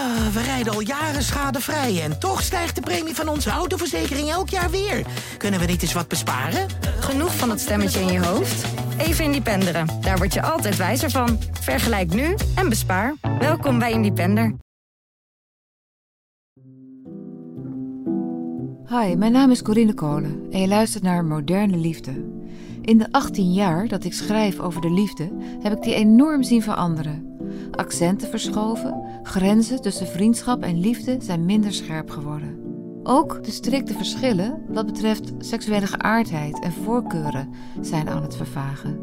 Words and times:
Ah, 0.00 0.26
we 0.26 0.42
rijden 0.42 0.72
al 0.72 0.80
jaren 0.80 1.22
schadevrij 1.22 2.02
en 2.02 2.18
toch 2.18 2.42
stijgt 2.42 2.74
de 2.74 2.80
premie 2.80 3.14
van 3.14 3.28
onze 3.28 3.50
autoverzekering 3.50 4.28
elk 4.28 4.48
jaar 4.48 4.70
weer. 4.70 5.06
Kunnen 5.36 5.60
we 5.60 5.66
niet 5.66 5.82
eens 5.82 5.92
wat 5.92 6.08
besparen? 6.08 6.66
Genoeg 7.00 7.36
van 7.36 7.48
dat 7.48 7.60
stemmetje 7.60 8.00
in 8.00 8.12
je 8.12 8.24
hoofd? 8.24 8.64
Even 8.98 9.24
Independeren. 9.24 9.86
Daar 10.00 10.16
word 10.16 10.34
je 10.34 10.42
altijd 10.42 10.76
wijzer 10.76 11.10
van. 11.10 11.38
Vergelijk 11.60 12.14
nu 12.14 12.34
en 12.54 12.68
bespaar. 12.68 13.14
Welkom 13.38 13.78
bij 13.78 13.92
Independer. 13.92 14.54
Hi, 18.86 19.14
mijn 19.16 19.32
naam 19.32 19.50
is 19.50 19.62
Corinne 19.62 19.94
Kolen 19.94 20.46
en 20.50 20.60
je 20.60 20.68
luistert 20.68 21.02
naar 21.02 21.24
Moderne 21.24 21.76
Liefde. 21.76 22.12
In 22.82 22.98
de 22.98 23.12
18 23.12 23.52
jaar 23.52 23.88
dat 23.88 24.04
ik 24.04 24.12
schrijf 24.12 24.58
over 24.60 24.80
de 24.80 24.90
liefde, 24.90 25.32
heb 25.62 25.72
ik 25.72 25.82
die 25.82 25.94
enorm 25.94 26.42
zien 26.42 26.62
veranderen. 26.62 27.29
Accenten 27.70 28.28
verschoven, 28.28 29.04
grenzen 29.22 29.82
tussen 29.82 30.06
vriendschap 30.06 30.62
en 30.62 30.80
liefde 30.80 31.16
zijn 31.20 31.44
minder 31.44 31.72
scherp 31.72 32.10
geworden. 32.10 32.58
Ook 33.02 33.44
de 33.44 33.50
strikte 33.50 33.94
verschillen 33.94 34.62
wat 34.68 34.86
betreft 34.86 35.32
seksuele 35.38 35.86
geaardheid 35.86 36.60
en 36.60 36.72
voorkeuren 36.72 37.48
zijn 37.80 38.08
aan 38.08 38.22
het 38.22 38.36
vervagen. 38.36 39.00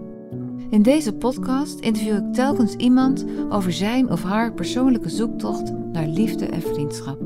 In 0.69 0.81
deze 0.81 1.13
podcast 1.13 1.79
interview 1.79 2.15
ik 2.15 2.33
telkens 2.33 2.75
iemand 2.75 3.25
over 3.49 3.73
zijn 3.73 4.11
of 4.11 4.23
haar 4.23 4.53
persoonlijke 4.53 5.09
zoektocht 5.09 5.71
naar 5.91 6.07
liefde 6.07 6.45
en 6.45 6.61
vriendschap. 6.61 7.19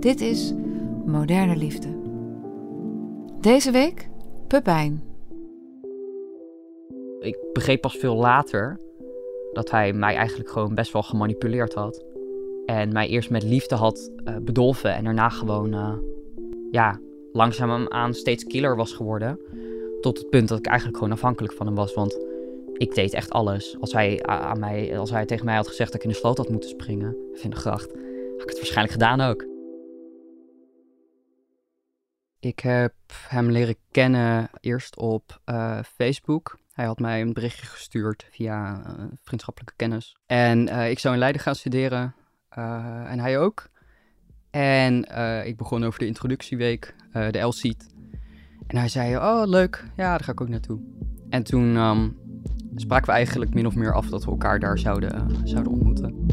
Dit 0.00 0.20
is 0.20 0.52
Moderne 1.06 1.56
Liefde. 1.56 1.98
Deze 3.40 3.70
week 3.70 4.08
Pepijn. 4.46 5.02
Ik 7.20 7.38
begreep 7.52 7.80
pas 7.80 7.96
veel 7.96 8.16
later 8.16 8.80
dat 9.52 9.70
hij 9.70 9.92
mij 9.92 10.14
eigenlijk 10.14 10.50
gewoon 10.50 10.74
best 10.74 10.92
wel 10.92 11.02
gemanipuleerd 11.02 11.74
had. 11.74 12.04
En 12.66 12.92
mij 12.92 13.08
eerst 13.08 13.30
met 13.30 13.42
liefde 13.42 13.74
had 13.74 14.10
uh, 14.24 14.36
bedolven 14.36 14.94
en 14.94 15.04
daarna 15.04 15.28
gewoon, 15.28 15.74
uh, 15.74 15.94
ja, 16.70 17.00
langzaamaan 17.32 18.14
steeds 18.14 18.44
killer 18.44 18.76
was 18.76 18.92
geworden. 18.92 19.40
Tot 20.00 20.18
het 20.18 20.30
punt 20.30 20.48
dat 20.48 20.58
ik 20.58 20.66
eigenlijk 20.66 20.98
gewoon 20.98 21.12
afhankelijk 21.12 21.54
van 21.54 21.66
hem 21.66 21.74
was. 21.74 21.94
Want 21.94 22.18
ik 22.72 22.94
deed 22.94 23.12
echt 23.12 23.30
alles. 23.30 23.76
Als 23.80 23.92
hij, 23.92 24.22
aan 24.22 24.58
mij, 24.58 24.98
als 24.98 25.10
hij 25.10 25.26
tegen 25.26 25.44
mij 25.44 25.54
had 25.56 25.68
gezegd 25.68 25.92
dat 25.92 26.00
ik 26.00 26.06
in 26.06 26.12
de 26.12 26.20
sloot 26.20 26.36
had 26.36 26.48
moeten 26.48 26.70
springen, 26.70 27.16
in 27.42 27.50
de 27.50 27.56
gracht, 27.56 27.90
had 28.32 28.42
ik 28.42 28.48
het 28.48 28.56
waarschijnlijk 28.56 28.92
gedaan 28.92 29.20
ook. 29.20 29.48
Ik 32.40 32.60
heb 32.60 32.94
hem 33.28 33.50
leren 33.50 33.76
kennen 33.90 34.50
eerst 34.60 34.98
op 34.98 35.40
uh, 35.46 35.82
Facebook. 35.82 36.58
Hij 36.80 36.88
had 36.88 36.98
mij 36.98 37.20
een 37.20 37.32
berichtje 37.32 37.66
gestuurd 37.66 38.26
via 38.30 38.82
uh, 38.86 39.04
vriendschappelijke 39.22 39.76
kennis. 39.76 40.16
En 40.26 40.68
uh, 40.68 40.90
ik 40.90 40.98
zou 40.98 41.14
in 41.14 41.20
Leiden 41.20 41.40
gaan 41.40 41.54
studeren. 41.54 42.14
en 42.48 43.18
hij 43.18 43.38
ook. 43.38 43.68
En 44.50 45.04
ik 45.46 45.56
begon 45.56 45.84
over 45.84 45.98
de 45.98 46.06
introductieweek, 46.06 46.94
de 47.12 47.38
L-seat. 47.38 47.86
En 48.66 48.76
hij 48.76 48.88
zei, 48.88 49.16
oh 49.16 49.42
leuk, 49.44 49.84
ja, 49.96 50.10
daar 50.10 50.24
ga 50.24 50.32
ik 50.32 50.40
ook 50.40 50.48
naartoe. 50.48 50.80
En 51.28 51.42
toen 51.42 51.76
um, 51.76 52.18
spraken 52.74 53.06
we 53.06 53.12
eigenlijk 53.12 53.54
min 53.54 53.66
of 53.66 53.74
meer 53.74 53.94
af 53.94 54.06
dat 54.06 54.24
we 54.24 54.30
elkaar 54.30 54.60
daar 54.60 54.78
zouden, 54.78 55.36
zouden 55.44 55.72
ontmoeten. 55.72 56.26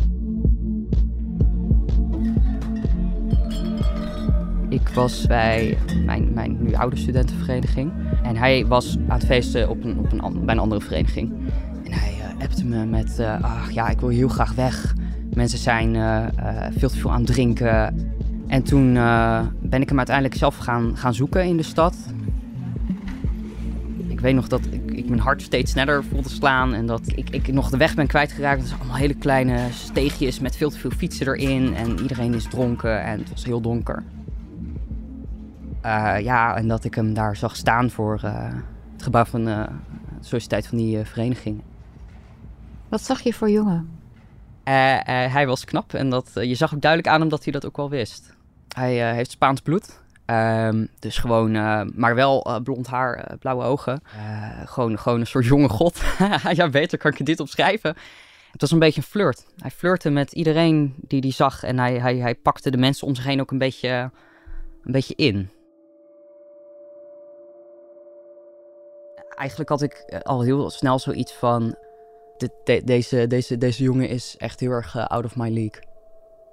Ik 4.69 4.89
was 4.89 5.27
bij 5.27 5.77
mijn, 6.05 6.33
mijn 6.33 6.57
nu 6.63 6.73
oude 6.73 6.95
studentenvereniging. 6.95 7.91
En 8.23 8.35
hij 8.35 8.65
was 8.65 8.97
aan 9.07 9.17
het 9.17 9.25
feesten 9.25 9.69
op 9.69 9.83
een, 9.83 9.99
op 9.99 10.11
een, 10.11 10.45
bij 10.45 10.55
een 10.55 10.61
andere 10.61 10.81
vereniging. 10.81 11.33
En 11.83 11.91
hij 11.91 12.13
uh, 12.17 12.43
appte 12.43 12.65
me 12.65 12.85
met, 12.85 13.17
uh, 13.19 13.41
ach 13.41 13.71
ja, 13.71 13.89
ik 13.89 13.99
wil 13.99 14.09
heel 14.09 14.27
graag 14.27 14.53
weg. 14.53 14.95
Mensen 15.33 15.59
zijn 15.59 15.93
uh, 15.93 16.25
veel 16.71 16.89
te 16.89 16.97
veel 16.97 17.11
aan 17.11 17.21
het 17.21 17.27
drinken. 17.27 17.95
En 18.47 18.63
toen 18.63 18.93
ben 19.61 19.81
ik 19.81 19.89
hem 19.89 19.97
uiteindelijk 19.97 20.35
zelf 20.35 20.57
gaan, 20.57 20.97
gaan 20.97 21.13
zoeken 21.13 21.45
in 21.45 21.57
de 21.57 21.63
stad. 21.63 21.95
Ik 24.07 24.19
weet 24.19 24.35
nog 24.35 24.47
dat 24.47 24.61
ik, 24.71 24.91
ik 24.91 25.09
mijn 25.09 25.21
hart 25.21 25.41
steeds 25.41 25.71
sneller 25.71 26.03
voelde 26.03 26.29
slaan. 26.29 26.73
En 26.73 26.85
dat 26.85 27.01
ik, 27.15 27.29
ik 27.29 27.53
nog 27.53 27.69
de 27.69 27.77
weg 27.77 27.95
ben 27.95 28.07
kwijtgeraakt. 28.07 28.59
Het 28.59 28.67
zijn 28.67 28.79
allemaal 28.79 28.99
hele 28.99 29.13
kleine 29.13 29.59
steegjes 29.71 30.39
met 30.39 30.55
veel 30.55 30.69
te 30.69 30.77
veel 30.77 30.91
fietsen 30.91 31.27
erin. 31.27 31.75
En 31.75 31.99
iedereen 32.01 32.33
is 32.33 32.43
dronken 32.43 33.03
en 33.03 33.19
het 33.19 33.29
was 33.29 33.45
heel 33.45 33.61
donker. 33.61 34.03
Uh, 35.87 36.19
ja, 36.19 36.55
en 36.55 36.67
dat 36.67 36.83
ik 36.83 36.95
hem 36.95 37.13
daar 37.13 37.35
zag 37.35 37.55
staan 37.55 37.89
voor 37.89 38.21
uh, 38.25 38.53
het 38.93 39.03
gebouw 39.03 39.25
van 39.25 39.47
uh, 39.47 39.63
de 40.19 40.25
sociëteit 40.25 40.67
van 40.67 40.77
die 40.77 41.05
vereniging. 41.05 41.61
Wat 42.89 43.01
zag 43.01 43.21
je 43.21 43.33
voor 43.33 43.49
jongen? 43.49 43.95
hij 44.63 45.47
was 45.47 45.65
knap 45.65 45.93
en 45.93 46.09
dat, 46.09 46.31
je 46.33 46.55
zag 46.55 46.73
ook 46.73 46.81
duidelijk 46.81 47.13
aan 47.13 47.19
hem 47.19 47.29
dat 47.29 47.43
hij 47.43 47.53
dat 47.53 47.65
ook 47.65 47.77
wel 47.77 47.89
wist. 47.89 48.35
Hij 48.75 49.13
heeft 49.13 49.31
Spaans 49.31 49.61
bloed, 49.61 50.01
um, 50.25 50.87
dus 50.99 51.17
gewoon, 51.17 51.51
maar 51.95 52.15
wel 52.15 52.61
blond 52.63 52.87
haar, 52.87 53.35
blauwe 53.39 53.63
ogen. 53.63 54.01
gewoon, 54.65 54.99
gewoon 54.99 55.19
een 55.19 55.27
soort 55.27 55.45
jonge 55.45 55.69
god. 55.69 56.01
ja, 56.51 56.69
beter 56.69 56.97
kan 56.97 57.11
ik 57.11 57.25
dit 57.25 57.39
opschrijven. 57.39 57.95
Het 58.51 58.61
was 58.61 58.71
een 58.71 58.79
beetje 58.79 59.01
een 59.01 59.07
flirt. 59.07 59.45
Hij 59.57 59.71
flirte 59.71 60.09
met 60.09 60.31
iedereen 60.31 60.95
die 60.97 61.19
hij 61.19 61.31
zag 61.31 61.63
en 61.63 61.79
hij, 61.79 61.99
hij, 61.99 62.15
hij 62.15 62.35
pakte 62.35 62.71
de 62.71 62.77
mensen 62.77 63.07
om 63.07 63.15
zich 63.15 63.25
heen 63.25 63.41
ook 63.41 63.51
een 63.51 63.57
beetje, 63.57 64.11
een 64.83 64.91
beetje 64.91 65.15
in. 65.15 65.49
Eigenlijk 69.37 69.69
had 69.69 69.81
ik 69.81 69.93
eh, 69.93 70.19
al 70.19 70.41
heel 70.41 70.69
snel 70.69 70.99
zoiets 70.99 71.33
van. 71.33 71.75
deze, 72.83 73.27
deze, 73.27 73.57
deze 73.57 73.83
jongen 73.83 74.09
is 74.09 74.35
echt 74.37 74.59
heel 74.59 74.71
erg 74.71 74.95
uh, 74.95 75.05
out 75.05 75.25
of 75.25 75.35
my 75.35 75.49
league. 75.49 75.83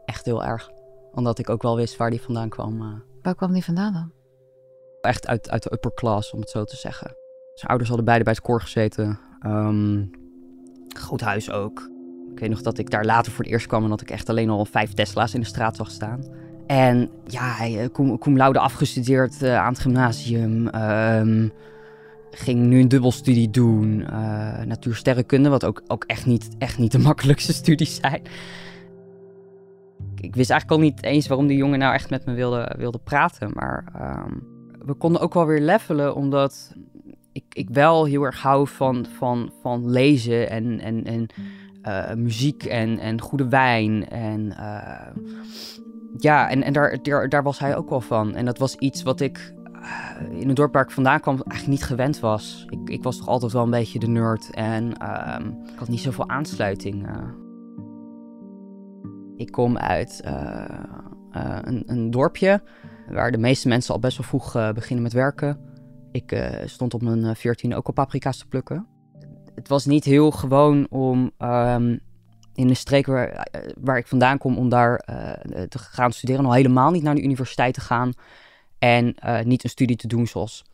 Echt 0.05 0.25
heel 0.25 0.45
erg. 0.45 0.71
Omdat 1.13 1.39
ik 1.39 1.51
ook 1.51 1.63
wel 1.63 1.77
wist 1.77 1.97
waar 1.97 2.11
die 2.11 2.21
vandaan 2.21 2.49
kwam. 2.49 2.83
Uh. 2.83 2.95
Waar 3.23 3.35
kwam 3.35 3.53
die 3.53 3.65
vandaan 3.65 3.93
dan? 3.93 4.13
Echt 5.01 5.27
uit, 5.27 5.51
uit 5.51 5.63
de 5.63 5.73
upper 5.73 5.95
class, 5.95 6.33
om 6.33 6.41
het 6.41 6.51
zo 6.51 6.65
te 6.65 6.77
zeggen. 6.77 7.17
Zijn 7.55 7.69
ouders 7.69 7.89
hadden 7.89 8.07
beide 8.07 8.25
bij 8.25 8.33
het 8.33 8.43
koor 8.43 8.61
gezeten. 8.61 9.19
Um, 9.47 10.11
goed 10.99 11.21
huis 11.21 11.51
ook. 11.51 11.91
Ik 12.33 12.41
weet 12.41 12.51
nog 12.51 12.63
dat 12.63 12.79
ik 12.79 12.91
daar 12.91 13.05
later 13.05 13.33
voor 13.33 13.45
het 13.45 13.53
eerst 13.53 13.67
kwam 13.67 13.83
en 13.83 13.89
dat 13.89 14.01
ik 14.01 14.11
echt 14.11 14.29
alleen 14.29 14.51
al 14.51 14.65
vijf 14.65 14.93
Tesla's 14.93 15.35
in 15.35 15.41
de 15.41 15.47
straat 15.47 15.77
zag 15.77 15.91
staan. 15.91 16.25
En 16.67 17.11
ja, 17.27 17.43
hij 17.43 17.89
cum, 17.93 18.19
cum 18.19 18.37
laude 18.37 18.59
afgestudeerd 18.59 19.43
uh, 19.43 19.59
aan 19.59 19.73
het 19.73 19.83
gymnasium. 19.83 20.75
Um, 20.75 21.53
ging 22.35 22.61
nu 22.61 22.81
een 22.81 22.89
dubbelstudie 22.89 23.51
doen, 23.51 24.01
uh, 24.01 24.63
natuursterrenkunde, 24.63 25.49
wat 25.49 25.65
ook, 25.65 25.83
ook 25.87 26.05
echt, 26.05 26.27
niet, 26.27 26.49
echt 26.59 26.79
niet 26.79 26.93
de 26.93 26.99
makkelijkste 27.09 27.53
studies 27.53 27.95
zijn. 27.95 28.23
Ik 30.21 30.35
wist 30.35 30.51
eigenlijk 30.51 30.81
al 30.81 30.87
niet 30.87 31.03
eens 31.03 31.27
waarom 31.27 31.47
die 31.47 31.57
jongen 31.57 31.79
nou 31.79 31.95
echt 31.95 32.11
met 32.11 32.27
me 32.27 32.35
wilde, 32.35 32.75
wilde 32.79 32.99
praten, 32.99 33.51
maar 33.55 33.85
um, 34.27 34.43
we 34.87 34.95
konden 34.95 35.21
ook 35.21 35.35
wel 35.35 35.47
weer 35.47 35.61
levelen, 35.61 36.15
omdat 36.15 36.75
ik, 37.33 37.45
ik 37.49 37.69
wel 37.71 38.05
heel 38.05 38.23
erg 38.23 38.43
hou 38.43 38.69
van, 38.69 39.07
van, 39.19 39.53
van 39.63 39.91
lezen 39.91 40.51
en, 40.51 40.81
en, 40.81 41.05
en 41.05 41.27
uh, 41.83 42.15
muziek 42.15 42.65
en, 42.65 42.99
en 42.99 43.21
goede 43.21 43.49
wijn. 43.49 44.09
En 44.09 44.47
uh, 44.47 45.07
ja, 46.17 46.51
en, 46.51 46.63
en 46.63 46.73
daar, 46.73 47.03
daar, 47.03 47.29
daar 47.29 47.43
was 47.43 47.59
hij 47.59 47.77
ook 47.77 47.91
wel 47.91 48.01
van. 48.01 48.35
En 48.35 48.45
dat 48.45 48.59
was 48.59 48.77
iets 48.77 49.03
wat 49.03 49.21
ik 49.21 49.55
eh, 49.55 49.64
in 50.31 50.47
het 50.47 50.57
dorp 50.57 50.73
waar 50.73 50.83
ik 50.83 50.91
vandaan 50.91 51.21
kwam 51.21 51.35
eigenlijk 51.35 51.81
niet 51.81 51.89
gewend 51.89 52.21
was. 52.21 52.67
Ik, 52.69 52.89
ik 52.89 53.03
was 53.03 53.17
toch 53.17 53.29
altijd 53.29 53.53
wel 53.53 53.63
een 53.63 53.71
beetje 53.71 53.99
de 53.99 54.09
nerd 54.09 54.51
en 54.51 54.85
uh, 55.03 55.37
ik 55.73 55.79
had 55.79 55.89
niet 55.89 56.01
zoveel 56.01 56.29
aansluiting. 56.29 57.09
Uh. 57.09 57.29
Ik 59.37 59.53
kom 59.53 59.79
uit 59.79 60.23
uh, 60.25 60.65
een, 61.63 61.83
een, 61.87 62.11
dorpje 62.11 62.63
waar 63.09 63.31
de 63.31 63.39
meeste 63.39 63.69
mensen 63.69 63.95
al 63.95 64.01
best 64.01 64.17
wel 64.17 64.27
vroeg 64.27 64.73
beginnen 64.75 65.03
met 65.03 65.13
werken. 65.13 65.59
Ik 66.13 66.51
stond 66.65 66.95
op 66.95 67.03
mijn 67.03 67.37
14 67.37 67.75
ook 67.75 67.87
al 67.87 67.93
paprika's 67.93 68.39
te 68.39 68.47
plukken. 68.47 68.87
Het 69.55 69.69
was 69.69 69.87
niet 69.87 70.05
heel 70.05 70.31
gewoon 70.31 70.87
om 70.91 71.31
um, 71.39 72.01
in 72.55 72.67
de 72.69 72.75
streek 72.75 73.07
waar, 73.07 73.49
waar 73.81 73.99
ik 73.99 74.07
vandaan 74.07 74.39
kom, 74.39 74.59
om 74.59 74.69
daar 74.69 74.97
te 75.69 75.79
gaan 75.79 76.13
studeren. 76.13 76.45
Al 76.45 76.53
helemaal 76.53 76.91
niet 76.91 77.03
naar 77.03 77.15
de 77.15 77.23
universiteit 77.23 77.75
te 77.75 77.81
gaan. 77.81 78.13
En 78.85 79.17
uh, 79.25 79.41
niet 79.41 79.65
een 79.65 79.71
studie 79.71 79.97
te 79.97 80.07
doen 80.07 80.27
zoals 80.27 80.65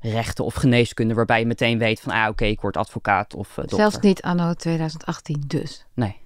rechten 0.00 0.44
of 0.44 0.54
geneeskunde, 0.54 1.14
waarbij 1.14 1.40
je 1.40 1.46
meteen 1.46 1.78
weet 1.78 2.00
van, 2.00 2.12
ah 2.12 2.28
oké, 2.28 2.44
ik 2.44 2.60
word 2.60 2.76
advocaat 2.76 3.34
of 3.34 3.50
uh, 3.50 3.56
dokter. 3.56 3.78
Zelfs 3.78 3.98
niet 3.98 4.22
anno 4.22 4.54
2018 4.54 5.44
dus? 5.46 5.86
Nee, 5.94 6.16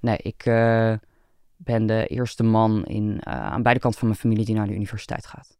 nee 0.00 0.16
ik 0.16 0.46
uh, 0.46 0.92
ben 1.56 1.86
de 1.86 2.06
eerste 2.06 2.42
man 2.42 2.84
in, 2.84 3.26
aan 3.26 3.62
beide 3.62 3.80
kanten 3.80 3.98
van 3.98 4.08
mijn 4.08 4.20
familie 4.20 4.44
die 4.44 4.54
naar 4.54 4.66
de 4.66 4.74
universiteit 4.74 5.26
gaat. 5.26 5.58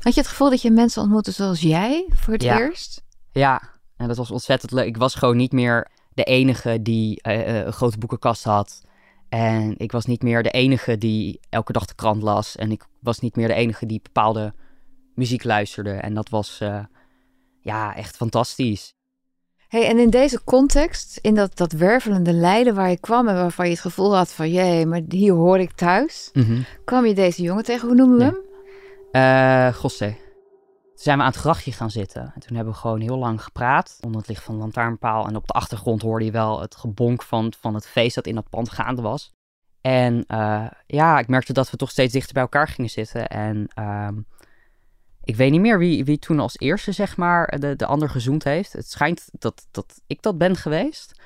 Had 0.00 0.14
je 0.14 0.20
het 0.20 0.28
gevoel 0.28 0.50
dat 0.50 0.62
je 0.62 0.70
mensen 0.70 1.02
ontmoette 1.02 1.30
zoals 1.30 1.60
jij 1.60 2.06
voor 2.10 2.32
het 2.32 2.42
ja. 2.42 2.58
eerst? 2.58 3.02
Ja, 3.32 3.62
en 3.96 4.08
dat 4.08 4.16
was 4.16 4.30
ontzettend 4.30 4.72
leuk. 4.72 4.86
Ik 4.86 4.96
was 4.96 5.14
gewoon 5.14 5.36
niet 5.36 5.52
meer 5.52 5.88
de 6.14 6.24
enige 6.24 6.82
die 6.82 7.18
een 7.22 7.72
grote 7.72 7.98
boekenkast 7.98 8.44
had 8.44 8.82
en 9.30 9.74
ik 9.76 9.92
was 9.92 10.04
niet 10.04 10.22
meer 10.22 10.42
de 10.42 10.50
enige 10.50 10.98
die 10.98 11.40
elke 11.48 11.72
dag 11.72 11.84
de 11.84 11.94
krant 11.94 12.22
las. 12.22 12.56
En 12.56 12.70
ik 12.70 12.84
was 13.00 13.18
niet 13.18 13.36
meer 13.36 13.48
de 13.48 13.54
enige 13.54 13.86
die 13.86 14.00
bepaalde 14.02 14.54
muziek 15.14 15.44
luisterde. 15.44 15.90
En 15.90 16.14
dat 16.14 16.28
was 16.28 16.60
uh, 16.62 16.84
ja, 17.60 17.96
echt 17.96 18.16
fantastisch. 18.16 18.94
Hey, 19.68 19.86
en 19.88 19.98
in 19.98 20.10
deze 20.10 20.44
context, 20.44 21.18
in 21.22 21.34
dat, 21.34 21.56
dat 21.56 21.72
wervelende 21.72 22.32
lijden 22.32 22.74
waar 22.74 22.90
je 22.90 23.00
kwam 23.00 23.28
en 23.28 23.34
waarvan 23.34 23.64
je 23.64 23.72
het 23.72 23.80
gevoel 23.80 24.16
had 24.16 24.32
van, 24.32 24.50
jee, 24.50 24.86
maar 24.86 25.00
hier 25.08 25.32
hoor 25.32 25.58
ik 25.58 25.72
thuis, 25.72 26.30
kwam 26.84 27.06
je 27.06 27.14
deze 27.14 27.42
jongen 27.42 27.64
tegen. 27.64 27.88
Hoe 27.88 27.96
noemen 27.96 28.18
we 28.18 28.24
hem? 28.24 28.38
Eh 29.12 29.74
Gosse. 29.74 30.14
Zijn 31.00 31.16
we 31.18 31.24
aan 31.24 31.30
het 31.30 31.40
grachtje 31.40 31.72
gaan 31.72 31.90
zitten. 31.90 32.32
En 32.34 32.40
toen 32.40 32.56
hebben 32.56 32.72
we 32.72 32.80
gewoon 32.80 33.00
heel 33.00 33.18
lang 33.18 33.42
gepraat. 33.42 33.98
Onder 34.00 34.20
het 34.20 34.28
licht 34.28 34.42
van 34.42 34.54
een 34.54 34.60
lantaarnpaal. 34.60 35.26
En 35.26 35.36
op 35.36 35.46
de 35.46 35.52
achtergrond 35.52 36.02
hoorde 36.02 36.24
je 36.24 36.30
wel 36.30 36.60
het 36.60 36.76
gebonk 36.76 37.22
van, 37.22 37.52
van 37.60 37.74
het 37.74 37.86
feest 37.86 38.14
dat 38.14 38.26
in 38.26 38.34
dat 38.34 38.48
pand 38.48 38.70
gaande 38.70 39.02
was. 39.02 39.32
En 39.80 40.24
eh, 40.26 40.66
ja, 40.86 41.18
ik 41.18 41.28
merkte 41.28 41.52
dat 41.52 41.70
we 41.70 41.76
toch 41.76 41.90
steeds 41.90 42.12
dichter 42.12 42.32
bij 42.32 42.42
elkaar 42.42 42.68
gingen 42.68 42.90
zitten. 42.90 43.28
En 43.28 43.68
ehm, 43.74 44.18
ik 45.24 45.36
weet 45.36 45.50
niet 45.50 45.60
meer 45.60 45.78
wie, 45.78 46.04
wie 46.04 46.18
toen 46.18 46.40
als 46.40 46.58
eerste, 46.58 46.92
zeg 46.92 47.16
maar, 47.16 47.58
de, 47.58 47.76
de 47.76 47.86
ander 47.86 48.10
gezoend 48.10 48.44
heeft. 48.44 48.72
Het 48.72 48.90
schijnt 48.90 49.28
dat, 49.32 49.66
dat 49.70 50.00
ik 50.06 50.22
dat 50.22 50.38
ben 50.38 50.56
geweest. 50.56 51.20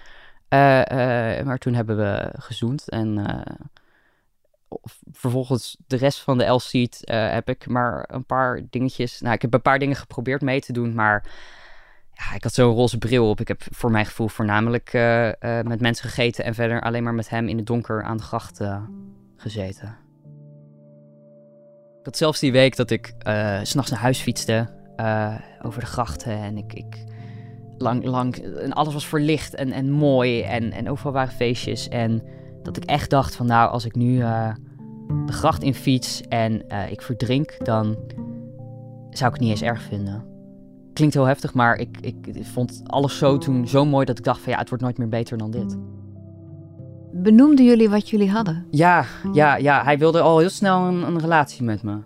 Eh, 0.49 1.39
eh, 1.39 1.47
maar 1.47 1.59
toen 1.59 1.75
hebben 1.75 1.97
we 1.97 2.33
gezoend. 2.37 2.89
En 2.91 3.19
vervolgens 5.13 5.77
de 5.87 5.97
rest 5.97 6.21
van 6.21 6.39
de 6.39 6.45
L-seat 6.45 7.01
eh, 7.01 7.31
heb 7.31 7.49
ik 7.49 7.67
maar 7.67 8.09
een 8.13 8.25
paar 8.27 8.61
dingetjes... 8.71 9.21
Nou, 9.21 9.35
ik 9.35 9.43
heb 9.43 9.55
een 9.55 9.63
paar 9.63 9.79
dingen 9.79 9.97
geprobeerd 9.97 10.41
mee 10.41 10.61
te 10.61 10.73
doen, 10.73 10.95
maar... 10.95 11.25
Ja, 12.15 12.35
ik 12.35 12.43
had 12.43 12.53
zo'n 12.53 12.75
roze 12.75 12.99
bril 12.99 13.29
op. 13.29 13.41
Ik 13.41 13.49
heb 13.49 13.63
voor 13.71 13.91
mijn 13.91 14.07
gevoel 14.07 14.29
voornamelijk 14.29 14.93
eh, 14.93 15.29
eh, 15.29 15.67
met 15.67 15.81
mensen 15.81 16.09
gegeten... 16.09 16.45
en 16.45 16.55
verder 16.55 16.83
alleen 16.83 17.03
maar 17.03 17.15
met 17.15 17.29
hem 17.29 17.49
in 17.49 17.57
het 17.57 17.67
donker 17.67 18.03
aan 18.03 18.17
de 18.17 18.23
gracht 18.23 18.61
eh, 18.61 18.83
gezeten. 19.37 19.97
Ik 21.99 22.05
had 22.11 22.17
zelfs 22.17 22.41
die 22.41 22.53
week 22.53 22.77
dat 22.77 22.91
ik 22.91 23.15
s'nachts 23.63 23.91
naar 23.91 24.01
huis 24.01 24.21
fietste... 24.21 24.69
over 25.63 25.81
de 25.81 25.87
grachten 25.87 26.33
en 26.33 26.57
ik... 26.57 26.73
ik 26.73 27.05
lang, 27.79 28.05
lang, 28.05 28.37
en 28.37 28.73
alles 28.73 28.93
was 28.93 29.07
verlicht 29.07 29.55
en, 29.55 29.73
en 29.73 29.91
mooi 29.91 30.43
en, 30.43 30.73
en 30.73 30.91
overal 30.91 31.13
waren 31.13 31.35
feestjes. 31.35 31.89
En 31.89 32.23
dat 32.65 32.77
ik 32.77 32.85
echt 32.85 33.11
dacht 33.11 33.37
van 33.37 33.47
nou, 33.47 33.71
als 33.71 33.85
ik 33.85 33.95
nu 33.95 34.21
eh, 34.21 34.55
de 35.27 35.33
gracht 35.33 35.63
in 35.63 35.75
fiets 35.75 36.21
en 36.21 36.69
eh, 36.69 36.91
ik 36.91 37.03
verdrink, 37.03 37.65
dan 37.65 37.97
zou 39.11 39.31
ik 39.31 39.37
het 39.37 39.41
niet 39.41 39.51
eens 39.51 39.63
erg 39.63 39.83
vinden. 39.83 40.25
Klinkt 40.93 41.15
heel 41.15 41.25
heftig, 41.25 41.55
maar 41.55 41.77
ik, 41.77 41.97
ik 42.01 42.17
vond 42.43 42.83
alles 42.87 43.19
zo 43.19 43.39
toen 43.39 43.69
zo 43.69 43.85
mooi 43.85 44.05
dat 44.05 44.19
ik 44.19 44.25
dacht 44.25 44.41
van 44.41 44.53
ja, 44.53 44.59
het 44.59 44.69
wordt 44.69 44.85
nooit 44.85 44.99
meer 44.99 45.09
beter 45.09 45.39
dan 45.39 45.51
dit. 45.51 45.79
Benoemden 47.13 47.65
jullie 47.65 47.89
wat 47.91 48.09
jullie 48.11 48.31
hadden? 48.31 48.67
Ja, 48.71 49.05
ja, 49.33 49.57
ja, 49.57 49.85
hij 49.85 49.99
wilde 49.99 50.21
al 50.21 50.39
heel 50.39 50.49
snel 50.49 50.81
een, 50.81 51.03
een 51.07 51.19
relatie 51.21 51.65
met 51.65 51.83
me. 51.83 51.99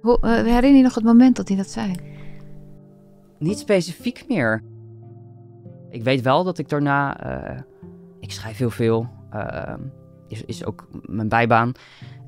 Hoe, 0.00 0.18
eh, 0.20 0.30
herinner 0.30 0.74
je 0.76 0.82
nog 0.82 0.94
het 0.94 1.04
moment 1.04 1.36
dat 1.36 1.48
hij 1.48 1.56
dat 1.56 1.68
zei? 1.68 1.94
Niet 3.38 3.58
specifiek 3.58 4.24
meer. 4.28 4.62
Ik 5.90 6.02
weet 6.02 6.22
wel 6.22 6.44
dat 6.44 6.58
ik 6.58 6.68
daarna. 6.68 7.16
ik 8.20 8.32
schrijf 8.32 8.58
heel 8.58 8.70
veel. 8.70 9.08
eh, 9.30 9.74
is, 10.32 10.44
is 10.44 10.64
ook 10.64 10.88
mijn 11.06 11.28
bijbaan. 11.28 11.72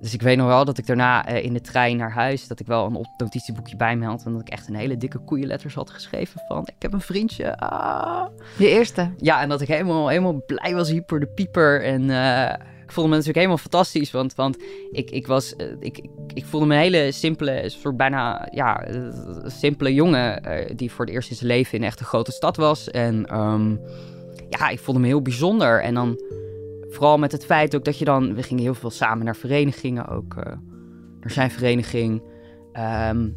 Dus 0.05 0.15
ik 0.15 0.23
weet 0.23 0.37
nog 0.37 0.47
wel 0.47 0.65
dat 0.65 0.79
ik 0.79 0.87
daarna 0.87 1.27
eh, 1.27 1.45
in 1.45 1.53
de 1.53 1.61
trein 1.61 1.97
naar 1.97 2.13
huis. 2.13 2.47
dat 2.47 2.61
ik 2.61 2.67
wel 2.67 2.87
een 2.87 3.07
notitieboekje 3.17 3.77
bij 3.77 3.97
me 3.97 4.07
had. 4.07 4.23
en 4.25 4.33
dat 4.33 4.41
ik 4.41 4.49
echt 4.49 4.69
een 4.69 4.75
hele 4.75 4.97
dikke 4.97 5.19
koeienletters 5.19 5.75
had 5.75 5.91
geschreven. 5.91 6.41
van. 6.49 6.63
Ik 6.63 6.83
heb 6.83 6.93
een 6.93 7.01
vriendje. 7.01 7.59
Ah. 7.59 8.27
Je 8.59 8.69
eerste. 8.69 9.11
Ja, 9.17 9.41
en 9.41 9.49
dat 9.49 9.61
ik 9.61 9.69
helemaal, 9.69 10.09
helemaal 10.09 10.43
blij 10.47 10.75
was, 10.75 10.91
hyper 10.91 11.21
de 11.21 11.27
pieper. 11.27 11.85
En 11.85 12.11
eh, 12.11 12.67
ik 12.83 12.93
voelde 12.93 13.11
me 13.11 13.17
natuurlijk 13.17 13.37
helemaal 13.37 13.59
fantastisch. 13.59 14.11
Want, 14.11 14.35
want 14.35 14.57
ik, 14.93 15.11
ik, 15.11 15.27
was, 15.27 15.57
eh, 15.57 15.67
ik, 15.81 15.99
ik, 15.99 16.11
ik 16.35 16.45
voelde 16.45 16.67
me 16.67 16.75
een 16.75 16.81
hele 16.81 17.13
simpele, 17.13 17.69
soort 17.69 17.97
bijna 17.97 18.49
ja, 18.51 18.85
simpele 19.47 19.95
jongen. 19.95 20.43
die 20.77 20.91
voor 20.91 21.05
het 21.05 21.15
eerst 21.15 21.31
in 21.31 21.37
zijn 21.37 21.49
leven 21.49 21.79
in 21.79 21.85
echt 21.85 22.01
een 22.01 22.07
grote 22.07 22.33
stad 22.33 22.57
was. 22.57 22.91
En 22.91 23.27
ehm, 23.27 23.77
ja, 24.49 24.69
ik 24.69 24.79
voelde 24.79 25.01
me 25.01 25.07
heel 25.07 25.23
bijzonder. 25.23 25.83
En 25.83 25.95
dan 25.95 26.19
vooral 26.95 27.19
met 27.19 27.33
het 27.33 27.45
feit 27.45 27.77
ook 27.77 27.85
dat 27.85 27.99
je 27.99 28.05
dan... 28.05 28.35
We 28.35 28.43
gingen 28.43 28.63
heel 28.63 28.75
veel 28.75 28.91
samen 28.91 29.25
naar 29.25 29.37
verenigingen 29.37 30.09
ook. 30.09 30.35
eh 30.35 30.53
naar 31.25 31.33
zijn 31.33 31.51
vereniging. 31.51 32.23
Ehm, 32.73 33.29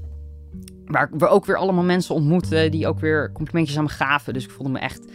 waar 0.86 1.10
we 1.18 1.28
ook 1.28 1.46
weer 1.46 1.58
allemaal 1.58 1.84
mensen 1.84 2.16
ontmoetten 2.16 2.72
die 2.72 2.88
ook 2.88 3.00
weer 3.00 3.32
complimentjes 3.32 3.78
aan 3.78 3.84
me 3.84 3.90
gaven. 3.90 4.34
Dus 4.34 4.44
ik 4.44 4.52
voelde 4.52 4.72
me 4.72 4.80
echt... 4.80 5.12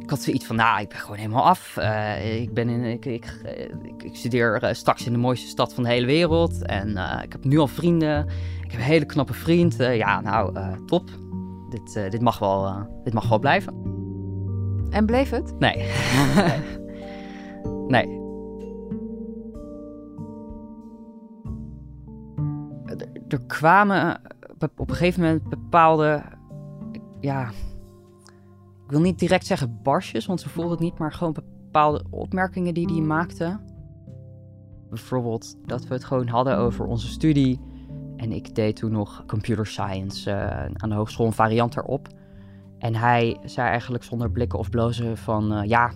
Ik 0.00 0.10
had 0.10 0.22
zoiets 0.22 0.46
van, 0.46 0.56
nou, 0.56 0.80
ik 0.80 0.88
ben 0.88 0.98
gewoon 0.98 1.16
helemaal 1.16 1.44
af. 1.44 1.76
Eh, 1.76 2.40
ik, 2.40 2.54
ben 2.54 2.68
in, 2.68 2.84
ik, 2.84 3.04
ik, 3.04 3.40
ik, 3.82 4.02
ik 4.02 4.16
studeer 4.16 4.62
eh, 4.62 4.74
straks 4.74 5.06
in 5.06 5.12
de 5.12 5.18
mooiste 5.18 5.48
stad 5.48 5.74
van 5.74 5.82
de 5.82 5.88
hele 5.88 6.06
wereld. 6.06 6.66
En 6.66 6.88
ik 7.22 7.32
heb 7.32 7.44
nu 7.44 7.58
al 7.58 7.68
vrienden. 7.68 8.26
Ik 8.64 8.70
heb 8.70 8.80
een 8.80 8.86
hele 8.86 9.04
knappe 9.04 9.34
vriend. 9.34 9.76
Ja, 9.76 10.20
nou, 10.20 10.54
top. 10.86 11.10
Dit, 11.70 12.10
dit, 12.10 12.20
mag 12.20 12.38
wel, 12.38 12.86
dit 13.04 13.12
mag 13.12 13.28
wel 13.28 13.38
blijven. 13.38 13.74
En 14.90 15.06
bleef 15.06 15.30
het? 15.30 15.58
Nee. 15.58 15.76
nee. 16.34 16.80
Er, 22.84 23.08
er 23.28 23.40
kwamen 23.46 24.20
be- 24.58 24.70
op 24.76 24.90
een 24.90 24.96
gegeven 24.96 25.20
moment 25.22 25.48
bepaalde, 25.48 26.22
ja, 27.20 27.48
ik 28.84 28.90
wil 28.90 29.00
niet 29.00 29.18
direct 29.18 29.46
zeggen 29.46 29.80
barsjes, 29.82 30.26
want 30.26 30.40
ze 30.40 30.48
voelden 30.48 30.72
het 30.72 30.80
niet, 30.80 30.98
maar 30.98 31.12
gewoon 31.12 31.32
bepaalde 31.32 32.04
opmerkingen 32.10 32.74
die 32.74 32.86
hij 32.86 33.00
maakte. 33.00 33.60
Bijvoorbeeld 34.88 35.56
dat 35.66 35.86
we 35.86 35.94
het 35.94 36.04
gewoon 36.04 36.28
hadden 36.28 36.58
over 36.58 36.86
onze 36.86 37.08
studie. 37.08 37.60
En 38.16 38.32
ik 38.32 38.54
deed 38.54 38.76
toen 38.76 38.92
nog 38.92 39.24
computer 39.26 39.66
science 39.66 40.30
eh, 40.30 40.64
aan 40.74 40.88
de 40.88 40.94
hogeschool, 40.94 41.26
een 41.26 41.32
variant 41.32 41.74
daarop. 41.74 42.08
En 42.78 42.94
hij 42.94 43.38
zei 43.44 43.68
eigenlijk 43.68 44.04
zonder 44.04 44.30
blikken 44.30 44.58
of 44.58 44.70
blozen 44.70 45.16
van... 45.16 45.52
eh, 45.52 45.68
ja, 45.68 45.92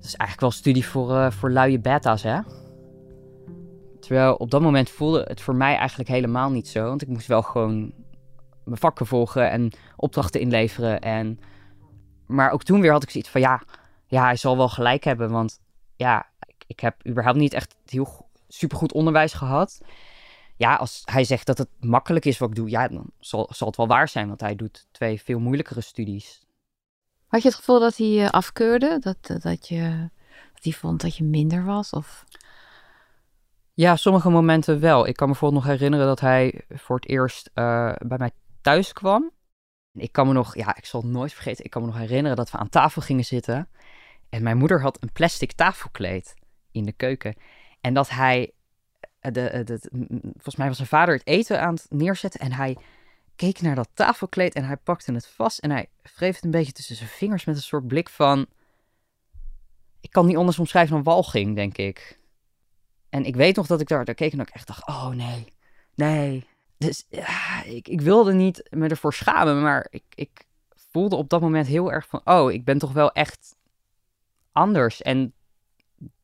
het 0.00 0.08
is 0.08 0.16
eigenlijk 0.16 0.40
wel 0.40 0.50
studie 0.50 0.86
voor, 0.86 1.16
eh, 1.16 1.30
voor 1.30 1.50
luie 1.50 1.78
beta's, 1.78 2.22
hè? 2.22 2.40
Terwijl 4.00 4.34
op 4.34 4.50
dat 4.50 4.60
moment 4.60 4.90
voelde 4.90 5.24
het 5.28 5.40
voor 5.40 5.54
mij 5.54 5.76
eigenlijk 5.76 6.08
helemaal 6.08 6.50
niet 6.50 6.68
zo. 6.68 6.84
Want 6.84 7.02
ik 7.02 7.08
moest 7.08 7.26
wel 7.26 7.42
gewoon 7.42 7.92
mijn 8.64 8.78
vakken 8.78 9.06
volgen 9.06 9.50
en 9.50 9.72
opdrachten 9.96 10.40
inleveren. 10.40 11.00
En... 11.00 11.40
Maar 12.26 12.50
ook 12.50 12.62
toen 12.62 12.80
weer 12.80 12.92
had 12.92 13.02
ik 13.02 13.10
zoiets 13.10 13.30
van... 13.30 13.40
Ja, 13.40 13.62
ja, 14.06 14.24
hij 14.24 14.36
zal 14.36 14.56
wel 14.56 14.68
gelijk 14.68 15.04
hebben. 15.04 15.30
Want 15.30 15.60
ja, 15.96 16.26
ik, 16.46 16.64
ik 16.66 16.80
heb 16.80 17.06
überhaupt 17.08 17.38
niet 17.38 17.52
echt 17.52 17.76
heel 17.86 18.04
go- 18.04 18.26
supergoed 18.48 18.92
onderwijs 18.92 19.32
gehad. 19.32 19.80
Ja, 20.56 20.74
als 20.74 21.02
hij 21.04 21.24
zegt 21.24 21.46
dat 21.46 21.58
het 21.58 21.68
makkelijk 21.80 22.24
is 22.24 22.38
wat 22.38 22.48
ik 22.48 22.54
doe... 22.54 22.70
Ja, 22.70 22.88
dan 22.88 23.10
zal, 23.18 23.48
zal 23.52 23.66
het 23.66 23.76
wel 23.76 23.86
waar 23.86 24.08
zijn. 24.08 24.28
Want 24.28 24.40
hij 24.40 24.56
doet 24.56 24.86
twee 24.90 25.22
veel 25.22 25.38
moeilijkere 25.38 25.80
studies. 25.80 26.46
Had 27.30 27.42
je 27.42 27.48
het 27.48 27.56
gevoel 27.56 27.80
dat 27.80 27.96
hij 27.96 28.06
je 28.06 28.30
afkeurde? 28.30 28.98
Dat, 28.98 29.16
eh, 29.22 29.36
dat, 29.40 29.68
je, 29.68 30.08
dat 30.54 30.64
hij 30.64 30.72
vond 30.72 31.00
dat 31.00 31.16
je 31.16 31.24
minder 31.24 31.64
was? 31.64 31.90
Of... 31.90 32.24
Ja, 33.74 33.96
sommige 33.96 34.30
momenten 34.30 34.80
wel. 34.80 35.06
Ik 35.06 35.16
kan 35.16 35.26
me 35.26 35.32
bijvoorbeeld 35.32 35.62
nog 35.62 35.72
herinneren 35.72 36.06
dat 36.06 36.20
hij 36.20 36.64
voor 36.68 36.96
het 36.96 37.08
eerst 37.08 37.50
eh, 37.54 37.92
bij 38.06 38.18
mij 38.18 38.30
thuis 38.60 38.92
kwam. 38.92 39.30
Ik 39.92 40.12
kan 40.12 40.26
me 40.26 40.32
nog, 40.32 40.56
ja, 40.56 40.76
ik 40.76 40.84
zal 40.84 41.00
het 41.00 41.10
nooit 41.10 41.32
vergeten. 41.32 41.64
Ik 41.64 41.70
kan 41.70 41.82
me 41.82 41.88
nog 41.88 41.96
herinneren 41.98 42.36
dat 42.36 42.50
we 42.50 42.58
aan 42.58 42.68
tafel 42.68 43.02
gingen 43.02 43.24
zitten. 43.24 43.68
En 44.28 44.42
mijn 44.42 44.56
moeder 44.56 44.80
had 44.80 45.02
een 45.02 45.12
plastic 45.12 45.52
tafelkleed 45.52 46.34
in 46.70 46.84
de 46.84 46.92
keuken. 46.92 47.34
En 47.80 47.94
dat 47.94 48.08
hij, 48.08 48.52
eh, 49.20 49.32
de, 49.32 49.50
de, 49.52 49.64
de- 49.64 49.88
volgens 50.22 50.56
mij 50.56 50.66
was 50.66 50.76
zijn 50.76 50.88
vader 50.88 51.14
het 51.14 51.26
eten 51.26 51.60
aan 51.60 51.74
het 51.74 51.86
neerzetten. 51.88 52.40
En 52.40 52.52
hij 52.52 52.76
keek 53.40 53.60
naar 53.60 53.74
dat 53.74 53.88
tafelkleed 53.94 54.54
en 54.54 54.64
hij 54.64 54.76
pakte 54.76 55.12
het 55.12 55.26
vast. 55.26 55.58
En 55.58 55.70
hij 55.70 55.88
wreef 56.02 56.34
het 56.34 56.44
een 56.44 56.50
beetje 56.50 56.72
tussen 56.72 56.96
zijn 56.96 57.08
vingers 57.08 57.44
met 57.44 57.56
een 57.56 57.62
soort 57.62 57.86
blik 57.86 58.08
van... 58.08 58.46
Ik 60.00 60.10
kan 60.10 60.26
niet 60.26 60.36
anders 60.36 60.58
omschrijven 60.58 60.94
dan 60.94 61.02
walging, 61.02 61.54
denk 61.54 61.76
ik. 61.76 62.18
En 63.08 63.24
ik 63.24 63.36
weet 63.36 63.56
nog 63.56 63.66
dat 63.66 63.80
ik 63.80 63.88
daar, 63.88 64.04
daar 64.04 64.14
keek 64.14 64.32
en 64.32 64.40
ik 64.40 64.48
echt 64.48 64.66
dacht, 64.66 64.86
oh 64.86 65.08
nee, 65.08 65.52
nee. 65.94 66.46
Dus 66.78 67.06
ja, 67.08 67.62
ik, 67.64 67.88
ik 67.88 68.00
wilde 68.00 68.32
niet 68.32 68.68
me 68.70 68.88
ervoor 68.88 69.14
schamen, 69.14 69.62
maar 69.62 69.86
ik, 69.90 70.04
ik 70.14 70.44
voelde 70.74 71.16
op 71.16 71.28
dat 71.28 71.40
moment 71.40 71.66
heel 71.66 71.92
erg 71.92 72.06
van, 72.06 72.20
oh, 72.24 72.52
ik 72.52 72.64
ben 72.64 72.78
toch 72.78 72.92
wel 72.92 73.12
echt 73.12 73.56
anders. 74.52 75.02
En 75.02 75.32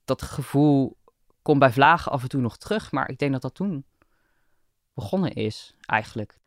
dat 0.04 0.22
gevoel 0.22 0.96
komt 1.42 1.58
bij 1.58 1.72
vlagen 1.72 2.12
af 2.12 2.22
en 2.22 2.28
toe 2.28 2.40
nog 2.40 2.56
terug, 2.56 2.92
maar 2.92 3.10
ik 3.10 3.18
denk 3.18 3.32
dat 3.32 3.42
dat 3.42 3.54
toen 3.54 3.84
begonnen 4.94 5.32
is, 5.32 5.74
eigenlijk. 5.80 6.38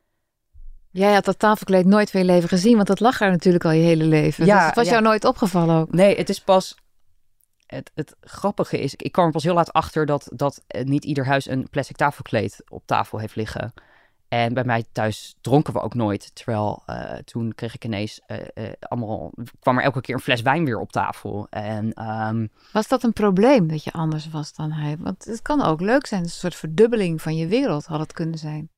Jij 0.99 1.13
had 1.13 1.25
dat 1.25 1.39
tafelkleed 1.39 1.85
nooit 1.85 2.11
van 2.11 2.19
je 2.19 2.25
leven 2.25 2.49
gezien, 2.49 2.75
want 2.75 2.87
dat 2.87 2.99
lag 2.99 3.21
er 3.21 3.31
natuurlijk 3.31 3.65
al 3.65 3.71
je 3.71 3.83
hele 3.83 4.03
leven. 4.03 4.45
Ja, 4.45 4.55
dus 4.55 4.65
het 4.65 4.75
was 4.75 4.85
ja. 4.85 4.91
jou 4.91 5.03
nooit 5.03 5.25
opgevallen 5.25 5.75
ook. 5.75 5.91
Nee, 5.91 6.17
het 6.17 6.29
is 6.29 6.39
pas. 6.39 6.75
Het, 7.65 7.91
het 7.95 8.15
grappige 8.21 8.79
is, 8.79 8.95
ik 8.95 9.11
kwam 9.11 9.25
er 9.25 9.31
pas 9.31 9.43
heel 9.43 9.53
laat 9.53 9.73
achter 9.73 10.05
dat, 10.05 10.29
dat 10.33 10.63
eh, 10.67 10.85
niet 10.85 11.05
ieder 11.05 11.25
huis 11.25 11.47
een 11.47 11.67
plastic 11.69 11.95
tafelkleed 11.95 12.63
op 12.69 12.83
tafel 12.85 13.17
heeft 13.17 13.35
liggen. 13.35 13.73
En 14.27 14.53
bij 14.53 14.63
mij 14.63 14.83
thuis 14.91 15.35
dronken 15.41 15.73
we 15.73 15.79
ook 15.79 15.93
nooit. 15.93 16.35
Terwijl 16.35 16.83
eh, 16.85 17.13
toen 17.13 17.55
kreeg 17.55 17.75
ik 17.75 17.85
ineens 17.85 18.21
eh, 18.25 18.71
allemaal. 18.79 19.31
kwam 19.59 19.77
er 19.77 19.83
elke 19.83 20.01
keer 20.01 20.15
een 20.15 20.21
fles 20.21 20.41
wijn 20.41 20.65
weer 20.65 20.79
op 20.79 20.91
tafel. 20.91 21.47
En 21.49 21.93
ehm, 21.93 22.47
Was 22.71 22.87
dat 22.87 23.03
een 23.03 23.13
probleem 23.13 23.67
dat 23.67 23.83
je 23.83 23.91
anders 23.91 24.29
was 24.29 24.53
dan 24.53 24.71
hij? 24.71 24.97
Want 24.99 25.25
het 25.25 25.41
kan 25.41 25.61
ook 25.61 25.81
leuk 25.81 26.05
zijn. 26.05 26.23
Een 26.23 26.29
soort 26.29 26.55
verdubbeling 26.55 27.21
van 27.21 27.35
je 27.35 27.47
wereld 27.47 27.85
had 27.85 27.99
het 27.99 28.13
kunnen 28.13 28.37
zijn. 28.37 28.69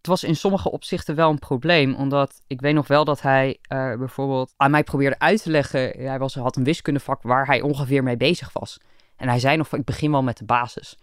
Het 0.00 0.08
was 0.08 0.24
in 0.24 0.36
sommige 0.36 0.70
opzichten 0.70 1.14
wel 1.14 1.30
een 1.30 1.38
probleem. 1.38 1.94
Omdat 1.94 2.40
ik 2.46 2.60
weet 2.60 2.74
nog 2.74 2.86
wel 2.86 3.04
dat 3.04 3.20
hij 3.22 3.58
uh, 3.72 3.94
bijvoorbeeld 3.94 4.52
aan 4.56 4.70
mij 4.70 4.84
probeerde 4.84 5.18
uit 5.18 5.42
te 5.42 5.50
leggen. 5.50 5.80
Hij 5.80 6.18
was, 6.18 6.34
had 6.34 6.56
een 6.56 6.64
wiskundevak 6.64 7.22
waar 7.22 7.46
hij 7.46 7.60
ongeveer 7.60 8.02
mee 8.02 8.16
bezig 8.16 8.52
was. 8.52 8.78
En 9.16 9.28
hij 9.28 9.38
zei 9.38 9.56
nog 9.56 9.68
van 9.68 9.78
ik 9.78 9.84
begin 9.84 10.10
wel 10.10 10.22
met 10.22 10.38
de 10.38 10.44
basis. 10.44 10.98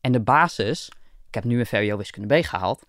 En 0.00 0.12
de 0.12 0.20
basis, 0.20 0.88
ik 1.28 1.34
heb 1.34 1.44
nu 1.44 1.58
een 1.58 1.66
VWO 1.66 1.96
wiskunde 1.96 2.40
B 2.40 2.44
gehaald, 2.44 2.84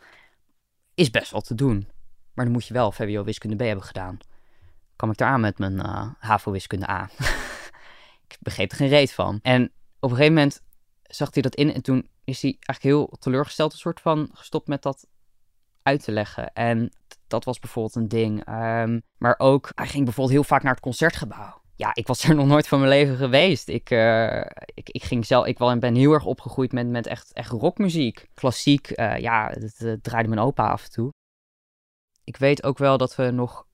is 0.93 1.09
best 1.09 1.31
wel 1.31 1.41
te 1.41 1.55
doen. 1.55 1.87
Maar 2.33 2.45
dan 2.45 2.53
moet 2.53 2.65
je 2.65 2.73
wel 2.73 2.91
VWO 2.91 3.23
wiskunde 3.23 3.55
B 3.55 3.59
hebben 3.59 3.85
gedaan. 3.85 4.17
Kwam 4.95 5.11
ik 5.11 5.19
eraan 5.19 5.41
met 5.41 5.57
mijn 5.57 5.73
uh, 5.73 6.07
HAVO 6.19 6.51
wiskunde 6.51 6.89
A. 6.89 7.09
ik 8.27 8.37
begreep 8.39 8.71
er 8.71 8.77
geen 8.77 8.87
reet 8.87 9.13
van. 9.13 9.39
En 9.41 9.63
op 9.99 10.09
een 10.09 10.15
gegeven 10.15 10.33
moment 10.33 10.61
zag 11.03 11.33
hij 11.33 11.41
dat 11.41 11.55
in 11.55 11.73
en 11.73 11.81
toen 11.81 12.09
is 12.23 12.41
hij 12.41 12.51
eigenlijk 12.51 12.81
heel 12.81 13.17
teleurgesteld 13.19 13.71
een 13.71 13.77
soort 13.77 14.01
van 14.01 14.29
gestopt 14.33 14.67
met 14.67 14.81
dat 14.81 15.07
uit 15.85 16.03
te 16.03 16.11
leggen. 16.11 16.53
En 16.53 16.91
dat 17.27 17.43
was 17.43 17.59
bijvoorbeeld 17.59 17.95
een 17.95 18.07
ding. 18.07 18.47
Um, 18.49 19.01
maar 19.17 19.35
ook, 19.37 19.71
hij 19.75 19.87
ging 19.87 20.03
bijvoorbeeld 20.03 20.35
heel 20.35 20.43
vaak 20.43 20.63
naar 20.63 20.73
het 20.73 20.81
concertgebouw. 20.81 21.61
Ja, 21.75 21.89
ik 21.93 22.07
was 22.07 22.23
er 22.29 22.35
nog 22.35 22.47
nooit 22.47 22.67
van 22.67 22.79
mijn 22.79 22.91
leven 22.91 23.15
geweest. 23.15 23.67
Ik, 23.67 23.89
uh, 23.89 24.39
ik, 24.65 24.89
ik 24.89 25.03
ging 25.03 25.25
zelf, 25.25 25.45
ik 25.45 25.57
ben 25.57 25.95
heel 25.95 26.11
erg 26.11 26.25
opgegroeid 26.25 26.71
met, 26.71 26.87
met 26.87 27.07
echt, 27.07 27.33
echt 27.33 27.51
rockmuziek. 27.51 28.29
Klassiek, 28.33 28.99
uh, 28.99 29.17
ja, 29.17 29.49
dat, 29.49 30.03
draaide 30.03 30.29
mijn 30.29 30.41
opa 30.41 30.67
af 30.67 30.83
en 30.83 30.91
toe. 30.91 31.13
Ik 32.23 32.37
weet 32.37 32.63
ook 32.63 32.77
wel 32.77 32.97
dat 32.97 33.15
we 33.15 33.31
nog 33.31 33.65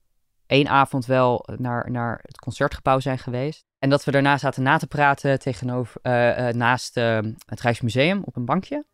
één 0.46 0.68
avond 0.68 1.06
wel 1.06 1.48
naar, 1.56 1.90
naar 1.90 2.20
het 2.22 2.38
concertgebouw 2.38 3.00
zijn 3.00 3.18
geweest. 3.18 3.64
En 3.78 3.90
dat 3.90 4.04
we 4.04 4.10
daarna 4.10 4.38
zaten 4.38 4.62
na 4.62 4.78
te 4.78 4.86
praten 4.86 5.38
tegenover, 5.38 6.00
uh, 6.02 6.48
naast 6.48 6.94
het 6.94 7.60
Rijksmuseum 7.60 8.22
op 8.24 8.36
een 8.36 8.44
bankje. 8.44 8.84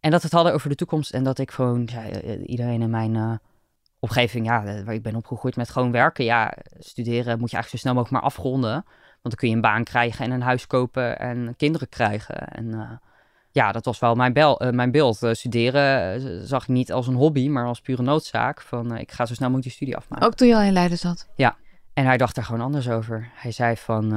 En 0.00 0.10
dat 0.10 0.20
we 0.20 0.26
het 0.26 0.36
hadden 0.36 0.52
over 0.52 0.68
de 0.68 0.74
toekomst. 0.74 1.10
En 1.10 1.24
dat 1.24 1.38
ik 1.38 1.50
gewoon, 1.50 1.88
ja, 1.92 2.22
iedereen 2.38 2.82
in 2.82 2.90
mijn 2.90 3.40
omgeving, 3.98 4.46
ja, 4.46 4.84
waar 4.84 4.94
ik 4.94 5.02
ben 5.02 5.16
opgegroeid 5.16 5.56
met 5.56 5.70
gewoon 5.70 5.92
werken. 5.92 6.24
Ja, 6.24 6.54
studeren 6.78 7.38
moet 7.38 7.50
je 7.50 7.56
eigenlijk 7.56 7.68
zo 7.68 7.76
snel 7.76 7.94
mogelijk 7.94 8.12
maar 8.12 8.30
afronden. 8.30 8.84
Want 9.22 9.34
dan 9.34 9.34
kun 9.34 9.48
je 9.48 9.54
een 9.54 9.72
baan 9.72 9.84
krijgen 9.84 10.24
en 10.24 10.30
een 10.30 10.42
huis 10.42 10.66
kopen 10.66 11.18
en 11.18 11.54
kinderen 11.56 11.88
krijgen. 11.88 12.48
En 12.48 12.66
uh, 12.66 12.90
ja, 13.50 13.72
dat 13.72 13.84
was 13.84 13.98
wel 13.98 14.14
mijn, 14.14 14.32
bel, 14.32 14.64
uh, 14.64 14.70
mijn 14.70 14.90
beeld. 14.90 15.22
Uh, 15.22 15.32
studeren 15.32 16.46
zag 16.46 16.62
ik 16.62 16.68
niet 16.68 16.92
als 16.92 17.06
een 17.06 17.14
hobby, 17.14 17.48
maar 17.48 17.66
als 17.66 17.80
pure 17.80 18.02
noodzaak. 18.02 18.60
Van 18.60 18.96
ik 18.96 19.12
ga 19.12 19.26
zo 19.26 19.34
snel 19.34 19.50
mogelijk 19.50 19.62
die 19.62 19.72
studie 19.72 19.96
afmaken. 19.96 20.26
Ook 20.26 20.34
toen 20.34 20.48
je 20.48 20.54
al 20.54 20.62
in 20.62 20.72
Leiden 20.72 20.98
zat? 20.98 21.28
Ja, 21.36 21.56
en 21.92 22.04
hij 22.04 22.16
dacht 22.16 22.34
daar 22.34 22.44
gewoon 22.44 22.60
anders 22.60 22.88
over. 22.88 23.30
Hij 23.34 23.52
zei 23.52 23.76
van, 23.76 24.08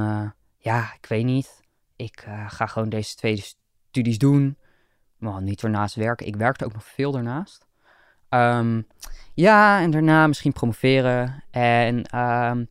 ja, 0.56 0.94
ik 1.00 1.08
weet 1.08 1.24
niet. 1.24 1.60
Ik 1.96 2.26
ga 2.46 2.66
gewoon 2.66 2.88
deze 2.88 3.14
twee 3.14 3.44
studies 3.90 4.18
doen. 4.18 4.56
Maar 5.20 5.42
niet 5.42 5.62
ernaast 5.62 5.94
werken. 5.94 6.26
Ik 6.26 6.36
werkte 6.36 6.64
ook 6.64 6.72
nog 6.72 6.84
veel 6.84 7.12
daarnaast. 7.12 7.66
Um, 8.28 8.86
ja, 9.34 9.80
en 9.80 9.90
daarna 9.90 10.26
misschien 10.26 10.52
promoveren. 10.52 11.44
En 11.50 12.18
um, 12.18 12.68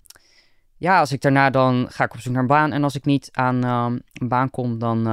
ja, 0.78 1.00
als 1.00 1.12
ik 1.12 1.22
daarna 1.22 1.50
dan 1.50 1.88
ga 1.90 2.04
ik 2.04 2.14
op 2.14 2.20
zoek 2.20 2.34
naar 2.34 2.42
een 2.42 2.48
baan. 2.48 2.72
En 2.72 2.84
als 2.84 2.96
ik 2.96 3.06
niet 3.06 3.30
aan 3.32 3.64
um, 3.64 4.02
een 4.14 4.28
baan 4.28 4.50
kom, 4.50 4.80
dan. 4.80 5.08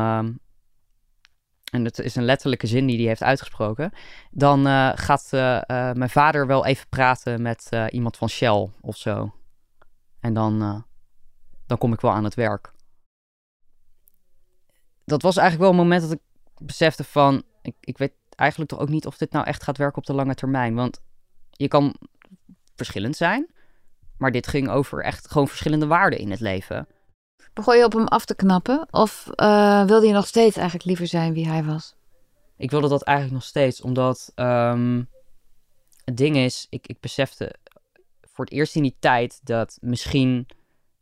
En 1.72 1.84
dat 1.84 1.98
is 1.98 2.16
een 2.16 2.24
letterlijke 2.24 2.66
zin 2.66 2.86
die 2.86 2.96
hij 2.96 3.06
heeft 3.06 3.22
uitgesproken. 3.22 3.92
Dan 4.30 4.66
uh, 4.66 4.90
gaat 4.94 5.30
uh, 5.34 5.40
uh, 5.40 5.60
mijn 5.92 6.10
vader 6.10 6.46
wel 6.46 6.66
even 6.66 6.88
praten 6.88 7.42
met 7.42 7.70
iemand 7.88 8.16
van 8.16 8.28
Shell 8.28 8.70
of 8.80 8.96
zo. 8.96 9.34
En 10.20 10.34
dan, 10.34 10.84
dan 11.66 11.78
kom 11.78 11.92
ik 11.92 12.00
wel 12.00 12.12
aan 12.12 12.24
het 12.24 12.34
werk. 12.34 12.72
Dat 15.04 15.22
was 15.22 15.36
eigenlijk 15.36 15.70
wel 15.70 15.78
een 15.78 15.84
moment 15.86 16.02
dat 16.02 16.12
ik 16.12 16.20
besefte 16.62 17.04
van. 17.04 17.42
Ik, 17.62 17.74
ik 17.80 17.98
weet 17.98 18.12
eigenlijk 18.34 18.70
toch 18.70 18.80
ook 18.80 18.88
niet 18.88 19.06
of 19.06 19.16
dit 19.16 19.32
nou 19.32 19.46
echt 19.46 19.62
gaat 19.62 19.76
werken 19.76 19.98
op 19.98 20.06
de 20.06 20.14
lange 20.14 20.34
termijn. 20.34 20.74
Want 20.74 21.00
je 21.50 21.68
kan 21.68 21.94
verschillend 22.74 23.16
zijn, 23.16 23.46
maar 24.18 24.30
dit 24.30 24.46
ging 24.46 24.68
over 24.68 25.02
echt 25.02 25.30
gewoon 25.30 25.48
verschillende 25.48 25.86
waarden 25.86 26.18
in 26.18 26.30
het 26.30 26.40
leven. 26.40 26.86
Begon 27.52 27.76
je 27.76 27.84
op 27.84 27.92
hem 27.92 28.06
af 28.06 28.24
te 28.24 28.34
knappen? 28.34 28.86
Of 28.90 29.28
uh, 29.36 29.84
wilde 29.84 30.06
je 30.06 30.12
nog 30.12 30.26
steeds 30.26 30.56
eigenlijk 30.56 30.86
liever 30.86 31.06
zijn 31.06 31.32
wie 31.32 31.48
hij 31.48 31.64
was? 31.64 31.94
Ik 32.56 32.70
wilde 32.70 32.88
dat 32.88 33.02
eigenlijk 33.02 33.36
nog 33.36 33.46
steeds, 33.46 33.80
omdat 33.80 34.32
um, 34.34 35.08
het 36.04 36.16
ding 36.16 36.36
is, 36.36 36.66
ik, 36.70 36.86
ik 36.86 37.00
besefte 37.00 37.54
voor 38.32 38.44
het 38.44 38.54
eerst 38.54 38.76
in 38.76 38.82
die 38.82 38.96
tijd 38.98 39.40
dat 39.42 39.78
misschien 39.80 40.46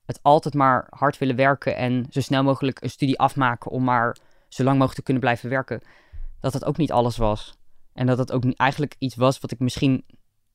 het 0.06 0.18
altijd 0.22 0.54
maar 0.54 0.86
hard 0.90 1.18
willen 1.18 1.36
werken 1.36 1.76
en 1.76 2.06
zo 2.10 2.20
snel 2.20 2.42
mogelijk 2.42 2.82
een 2.82 2.90
studie 2.90 3.18
afmaken 3.18 3.70
om 3.70 3.84
maar 3.84 4.16
zo 4.54 4.64
lang 4.64 4.76
mogelijk 4.76 4.98
te 4.98 5.04
kunnen 5.04 5.22
blijven 5.22 5.48
werken, 5.48 5.80
dat 6.40 6.52
dat 6.52 6.64
ook 6.64 6.76
niet 6.76 6.92
alles 6.92 7.16
was. 7.16 7.56
En 7.92 8.06
dat 8.06 8.18
het 8.18 8.32
ook 8.32 8.44
eigenlijk 8.52 8.94
iets 8.98 9.14
was 9.14 9.40
wat 9.40 9.50
ik 9.50 9.58
misschien 9.58 10.04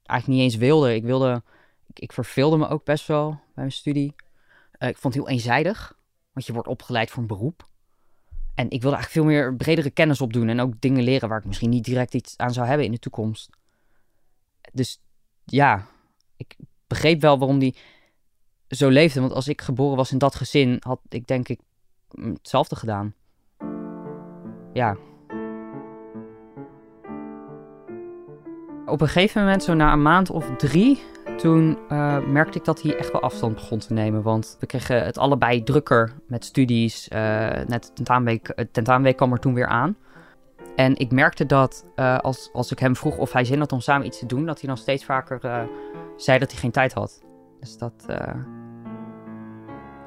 eigenlijk 0.03 0.39
niet 0.39 0.51
eens 0.51 0.61
wilde. 0.61 0.95
Ik 0.95 1.03
wilde, 1.03 1.43
ik, 1.87 1.99
ik 1.99 2.13
verveelde 2.13 2.57
me 2.57 2.67
ook 2.67 2.85
best 2.85 3.07
wel 3.07 3.29
bij 3.29 3.39
mijn 3.53 3.71
studie. 3.71 4.15
Uh, 4.79 4.89
ik 4.89 4.97
vond 4.97 5.13
het 5.13 5.23
heel 5.23 5.33
eenzijdig, 5.33 5.97
want 6.33 6.45
je 6.45 6.53
wordt 6.53 6.67
opgeleid 6.67 7.09
voor 7.09 7.21
een 7.21 7.27
beroep. 7.27 7.67
En 8.55 8.69
ik 8.69 8.81
wilde 8.81 8.95
eigenlijk 8.95 9.11
veel 9.11 9.23
meer 9.23 9.55
bredere 9.55 9.89
kennis 9.89 10.21
opdoen 10.21 10.49
en 10.49 10.59
ook 10.59 10.81
dingen 10.81 11.03
leren 11.03 11.29
waar 11.29 11.39
ik 11.39 11.45
misschien 11.45 11.69
niet 11.69 11.83
direct 11.85 12.13
iets 12.13 12.37
aan 12.37 12.53
zou 12.53 12.67
hebben 12.67 12.85
in 12.85 12.91
de 12.91 12.99
toekomst. 12.99 13.49
Dus 14.71 15.01
ja, 15.45 15.87
ik 16.35 16.55
begreep 16.87 17.21
wel 17.21 17.37
waarom 17.37 17.59
die 17.59 17.75
zo 18.67 18.89
leefde. 18.89 19.19
Want 19.19 19.33
als 19.33 19.47
ik 19.47 19.61
geboren 19.61 19.97
was 19.97 20.11
in 20.11 20.17
dat 20.17 20.35
gezin, 20.35 20.77
had 20.79 20.99
ik 21.09 21.27
denk 21.27 21.49
ik 21.49 21.59
hetzelfde 22.09 22.75
gedaan. 22.75 23.13
Ja, 24.73 24.95
Op 28.89 29.01
een 29.01 29.07
gegeven 29.07 29.41
moment, 29.41 29.63
zo 29.63 29.73
na 29.73 29.93
een 29.93 30.01
maand 30.01 30.29
of 30.29 30.55
drie, 30.57 31.03
toen 31.37 31.77
uh, 31.91 32.19
merkte 32.19 32.57
ik 32.57 32.65
dat 32.65 32.81
hij 32.81 32.97
echt 32.97 33.11
wel 33.11 33.21
afstand 33.21 33.53
begon 33.53 33.79
te 33.79 33.93
nemen. 33.93 34.21
Want 34.21 34.57
we 34.59 34.65
kregen 34.65 35.05
het 35.05 35.17
allebei 35.17 35.63
drukker 35.63 36.13
met 36.27 36.45
studies. 36.45 37.09
Uh, 37.13 37.19
net 37.67 37.91
tentamenweek, 37.95 38.53
tentamenweek 38.71 39.17
kwam 39.17 39.31
er 39.31 39.39
toen 39.39 39.53
weer 39.53 39.67
aan. 39.67 39.97
En 40.75 40.95
ik 40.95 41.11
merkte 41.11 41.45
dat 41.45 41.85
als, 42.21 42.49
als 42.53 42.71
ik 42.71 42.79
hem 42.79 42.95
vroeg 42.95 43.17
of 43.17 43.33
hij 43.33 43.43
zin 43.43 43.59
had 43.59 43.71
om 43.71 43.79
samen 43.79 44.07
iets 44.07 44.19
te 44.19 44.25
doen, 44.25 44.45
dat 44.45 44.59
hij 44.59 44.67
dan 44.67 44.77
steeds 44.77 45.05
vaker 45.05 45.67
zei 46.15 46.39
dat 46.39 46.51
hij 46.51 46.59
geen 46.59 46.71
tijd 46.71 46.93
had. 46.93 47.23
Dus 47.59 47.77
dat 47.77 48.05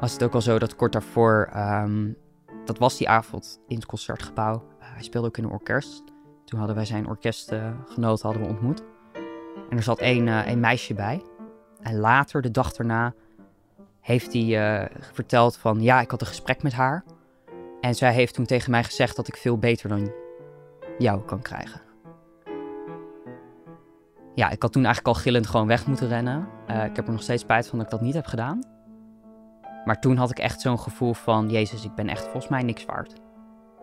was 0.01 0.13
het 0.13 0.23
ook 0.23 0.35
al 0.35 0.41
zo 0.41 0.59
dat 0.59 0.77
kort 0.77 0.93
daarvoor, 0.93 1.51
um, 1.57 2.17
dat 2.65 2.79
was 2.79 2.97
die 2.97 3.09
avond 3.09 3.61
in 3.67 3.77
het 3.77 3.87
concertgebouw. 3.87 4.63
hij 4.79 5.03
speelde 5.03 5.27
ook 5.27 5.37
in 5.37 5.45
een 5.45 5.51
orkest. 5.51 6.03
Toen 6.45 6.59
hadden 6.59 6.77
wij 6.77 6.85
zijn 6.85 7.09
orkestgenoten 7.09 8.27
hadden 8.29 8.43
we 8.43 8.49
ontmoet. 8.49 8.83
En 9.71 9.77
er 9.77 9.83
zat 9.83 10.01
uh, 10.03 10.47
één 10.47 10.61
meisje 10.61 10.95
bij. 10.95 11.23
En 11.81 11.99
later, 11.99 12.43
de 12.43 12.51
dag 12.51 12.73
daarna, 12.73 13.15
heeft 14.01 14.33
hij 14.33 14.83
uh, 14.83 14.97
verteld 15.13 15.57
van... 15.57 15.81
Ja, 15.81 16.01
ik 16.01 16.11
had 16.11 16.21
een 16.21 16.27
gesprek 16.27 16.63
met 16.63 16.73
haar. 16.73 17.05
En 17.81 17.95
zij 17.95 18.13
heeft 18.13 18.35
toen 18.35 18.45
tegen 18.45 18.71
mij 18.71 18.85
gezegd 18.85 19.17
dat 19.17 19.29
ik 19.29 19.37
veel 19.37 19.59
beter 19.59 19.89
dan 19.89 20.13
jou 20.99 21.25
kan 21.25 21.43
krijgen. 21.43 21.81
Ja, 24.35 24.51
ik 24.51 24.63
had 24.63 24.73
toen 24.73 24.85
eigenlijk 24.85 25.17
al 25.17 25.23
gillend 25.23 25.47
gewoon 25.47 25.67
weg 25.67 25.87
moeten 25.87 26.09
rennen. 26.09 26.49
Ik 26.67 26.97
heb 26.97 27.07
er 27.07 27.13
nog 27.13 27.23
steeds 27.23 27.43
spijt 27.43 27.67
van 27.67 27.79
dat 27.79 27.87
ik 27.87 27.93
dat 27.93 28.01
niet 28.01 28.15
heb 28.15 28.27
gedaan. 28.27 28.72
Maar 29.85 30.01
toen 30.01 30.17
had 30.17 30.31
ik 30.31 30.39
echt 30.39 30.61
zo'n 30.61 30.79
gevoel 30.79 31.15
van... 31.15 31.51
Jezus, 31.51 31.85
ik 31.85 31.95
ben 31.95 32.09
echt 32.09 32.23
volgens 32.23 32.49
mij 32.49 32.63
niks 32.63 32.85
waard. 32.85 33.13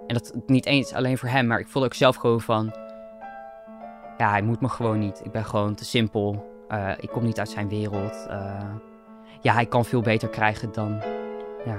En 0.07 0.13
dat 0.13 0.33
niet 0.45 0.65
eens 0.65 0.93
alleen 0.93 1.17
voor 1.17 1.29
hem, 1.29 1.47
maar 1.47 1.59
ik 1.59 1.67
voelde 1.67 1.87
ook 1.87 1.93
zelf 1.93 2.15
gewoon 2.15 2.41
van... 2.41 2.75
Ja, 4.17 4.29
hij 4.29 4.41
moet 4.41 4.61
me 4.61 4.69
gewoon 4.69 4.99
niet. 4.99 5.25
Ik 5.25 5.31
ben 5.31 5.45
gewoon 5.45 5.75
te 5.75 5.85
simpel. 5.85 6.47
Uh, 6.69 6.91
ik 6.97 7.09
kom 7.09 7.23
niet 7.23 7.39
uit 7.39 7.49
zijn 7.49 7.69
wereld. 7.69 8.27
Uh, 8.29 8.73
ja, 9.41 9.53
hij 9.53 9.65
kan 9.65 9.85
veel 9.85 10.01
beter 10.01 10.29
krijgen 10.29 10.71
dan... 10.71 11.01
Ja. 11.65 11.77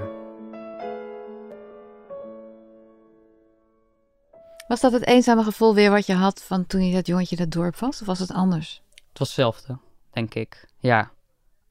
Was 4.67 4.79
dat 4.79 4.91
het 4.91 5.05
eenzame 5.05 5.43
gevoel 5.43 5.75
weer 5.75 5.91
wat 5.91 6.05
je 6.05 6.13
had 6.13 6.43
van 6.43 6.67
toen 6.67 6.85
je 6.85 6.93
dat 6.93 7.07
jongetje 7.07 7.35
dat 7.35 7.51
dorp 7.51 7.75
was? 7.75 8.01
Of 8.01 8.07
was 8.07 8.19
het 8.19 8.31
anders? 8.31 8.81
Het 9.09 9.19
was 9.19 9.27
hetzelfde, 9.27 9.77
denk 10.11 10.33
ik. 10.33 10.67
Ja. 10.77 11.11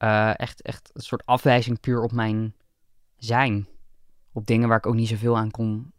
Uh, 0.03 0.39
echt, 0.39 0.61
echt 0.61 0.89
een 0.93 1.01
soort 1.01 1.25
afwijzing 1.25 1.79
puur 1.79 2.01
op 2.01 2.11
mijn 2.11 2.55
zijn. 3.17 3.67
Op 4.33 4.45
dingen 4.45 4.67
waar 4.67 4.77
ik 4.77 4.85
ook 4.85 4.95
niet 4.95 5.07
zoveel 5.07 5.37
aan 5.37 5.51
kon 5.51 5.91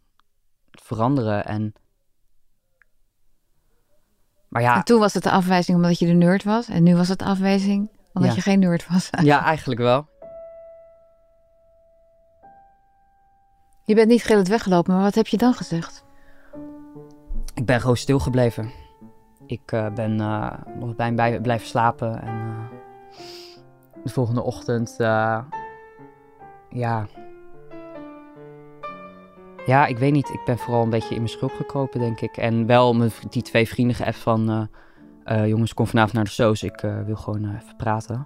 veranderen. 0.71 1.45
En... 1.45 1.73
Maar 4.49 4.63
ja. 4.63 4.77
En 4.77 4.85
toen 4.85 5.01
was 5.01 5.15
het 5.15 5.23
de 5.23 5.31
afwijzing 5.31 5.77
omdat 5.77 5.99
je 5.99 6.07
de 6.07 6.13
nerd 6.13 6.45
was. 6.45 6.69
En 6.69 6.83
nu 6.83 6.97
was 6.97 7.09
het 7.09 7.19
de 7.19 7.25
afwijzing 7.25 7.91
omdat 8.13 8.31
ja. 8.31 8.37
je 8.37 8.43
geen 8.43 8.59
nerd 8.59 8.89
was. 8.89 9.11
ja, 9.23 9.45
eigenlijk 9.45 9.81
wel. 9.81 10.11
Je 13.85 13.95
bent 13.95 14.09
niet 14.09 14.23
gillend 14.23 14.49
weggelopen, 14.49 14.95
maar 14.95 15.03
wat 15.03 15.15
heb 15.15 15.27
je 15.27 15.37
dan 15.37 15.55
gezegd? 15.55 16.05
Ik 17.55 17.67
ben 17.67 17.81
gewoon 17.81 17.97
stilgebleven. 17.97 18.71
Ik 19.47 19.73
uh, 19.73 19.93
ben 19.95 20.19
uh, 20.21 20.53
nog 20.79 20.97
bij 20.97 21.13
hem 21.15 21.43
blijven 21.43 21.67
slapen. 21.67 22.23
En 22.23 22.69
de 24.05 24.11
volgende 24.11 24.43
ochtend, 24.43 24.95
ja, 26.69 27.07
Ja, 29.67 29.87
ik 29.87 29.99
weet 29.99 30.13
niet. 30.13 30.29
Ik 30.29 30.41
ben 30.45 30.59
vooral 30.59 30.83
een 30.83 30.91
beetje 30.91 31.11
in 31.15 31.17
mijn 31.17 31.29
schulp 31.29 31.53
gekropen, 31.53 32.01
denk 32.01 32.21
ik. 32.21 32.37
En 32.37 32.67
wel 32.67 32.95
mijn, 32.95 33.11
die 33.31 33.43
twee 33.43 33.69
vrienden 33.69 33.97
geappt 33.97 34.17
van... 34.17 34.51
eh, 34.51 34.63
eh, 35.25 35.49
jongens, 35.49 35.75
kom 35.75 35.87
vanavond 35.87 36.13
naar 36.15 36.25
de 36.25 36.31
soos. 36.31 36.63
Ik 36.63 36.83
eh, 36.83 37.01
wil 37.07 37.17
gewoon 37.17 37.45
eh, 37.45 37.51
even 37.63 37.77
praten. 37.77 38.25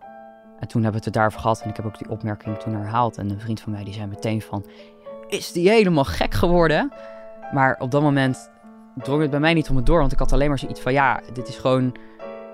En 0.60 0.68
toen 0.68 0.82
hebben 0.82 0.90
we 1.00 1.06
het 1.06 1.06
er 1.06 1.12
daarover 1.12 1.40
gehad. 1.40 1.60
En 1.60 1.68
ik 1.70 1.76
heb 1.76 1.86
ook 1.86 1.98
die 1.98 2.08
opmerking 2.08 2.58
toen 2.58 2.74
herhaald. 2.74 3.18
En 3.18 3.30
een 3.30 3.40
vriend 3.40 3.60
van 3.60 3.72
mij 3.72 3.84
die 3.84 3.94
zei 3.94 4.06
meteen 4.06 4.42
van... 4.42 4.64
Is 5.28 5.52
die 5.52 5.68
helemaal 5.68 6.04
gek 6.04 6.34
geworden? 6.34 6.92
Maar 7.52 7.76
op 7.78 7.90
dat 7.90 8.02
moment 8.02 8.50
drong 8.96 9.22
het 9.22 9.30
bij 9.30 9.40
mij 9.40 9.54
niet 9.54 9.70
om 9.70 9.76
het 9.76 9.86
door. 9.86 9.98
Want 9.98 10.12
ik 10.12 10.18
had 10.18 10.32
alleen 10.32 10.48
maar 10.48 10.58
zoiets 10.58 10.80
van... 10.80 10.92
Ja, 10.92 11.20
dit 11.32 11.48
is 11.48 11.56
gewoon... 11.56 11.96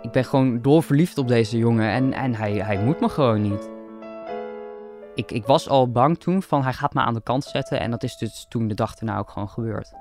Ik 0.02 0.10
ben 0.10 0.24
gewoon 0.24 0.62
dolverliefd 0.62 1.18
op 1.18 1.28
deze 1.28 1.58
jongen. 1.58 1.90
En, 1.90 2.12
en 2.12 2.34
hij, 2.34 2.52
hij 2.52 2.84
moet 2.84 3.00
me 3.00 3.08
gewoon 3.08 3.42
niet. 3.42 3.70
Ik, 5.14 5.30
ik 5.30 5.46
was 5.46 5.68
al 5.68 5.90
bang 5.90 6.18
toen 6.18 6.42
van 6.42 6.62
hij 6.62 6.72
gaat 6.72 6.94
me 6.94 7.00
aan 7.00 7.14
de 7.14 7.22
kant 7.22 7.44
zetten. 7.44 7.80
En 7.80 7.90
dat 7.90 8.02
is 8.02 8.16
dus 8.16 8.46
toen 8.48 8.68
de 8.68 8.74
dag 8.74 8.96
erna 8.96 9.18
ook 9.18 9.30
gewoon 9.30 9.48
gebeurd. 9.48 9.92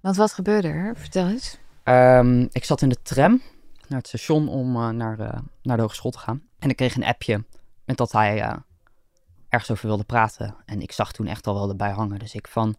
Want 0.00 0.16
wat 0.16 0.32
gebeurde 0.32 0.68
er? 0.68 0.96
Vertel 0.96 1.28
eens. 1.28 1.58
Ehm, 1.82 2.46
ik 2.50 2.64
zat 2.64 2.82
in 2.82 2.88
de 2.88 3.02
tram 3.02 3.40
naar 3.88 3.98
het 3.98 4.08
station 4.08 4.48
om 4.48 4.76
eh, 4.76 4.88
naar, 4.88 5.42
naar 5.62 5.76
de 5.76 5.82
hogeschool 5.82 6.10
te 6.10 6.18
gaan. 6.18 6.42
En 6.58 6.70
ik 6.70 6.76
kreeg 6.76 6.96
een 6.96 7.04
appje 7.04 7.44
met 7.84 7.96
dat 7.96 8.12
hij 8.12 8.40
eh, 8.40 8.56
ergens 9.48 9.70
over 9.70 9.86
wilde 9.86 10.04
praten. 10.04 10.54
En 10.64 10.80
ik 10.80 10.92
zag 10.92 11.12
toen 11.12 11.26
echt 11.26 11.46
al 11.46 11.54
wel 11.54 11.68
erbij 11.68 11.90
hangen. 11.90 12.18
Dus 12.18 12.34
ik 12.34 12.48
van, 12.48 12.76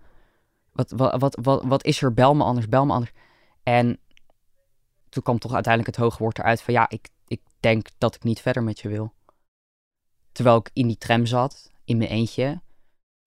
wat, 0.72 0.92
wat, 0.92 1.20
wat, 1.20 1.38
wat, 1.42 1.64
wat 1.64 1.84
is 1.84 2.02
er? 2.02 2.14
Bel 2.14 2.36
me 2.36 2.44
anders, 2.44 2.70
bel 2.70 2.86
me 2.86 2.94
anders. 2.94 3.12
En 3.64 4.00
toen 5.14 5.24
kwam 5.24 5.40
toch 5.40 5.54
uiteindelijk 5.54 5.96
het 5.96 6.06
hoge 6.06 6.24
woord 6.24 6.40
eruit 6.40 6.62
van... 6.62 6.74
ja, 6.74 6.90
ik, 6.90 7.10
ik 7.28 7.42
denk 7.60 7.88
dat 7.98 8.16
ik 8.16 8.24
niet 8.24 8.42
verder 8.42 8.64
met 8.64 8.80
je 8.80 8.90
wil. 8.90 9.14
Terwijl 10.32 10.58
ik 10.58 10.70
in 10.74 10.88
die 10.88 10.98
tram 10.98 11.26
zat, 11.26 11.72
in 11.86 11.98
mijn 11.98 12.10
eentje. 12.10 12.62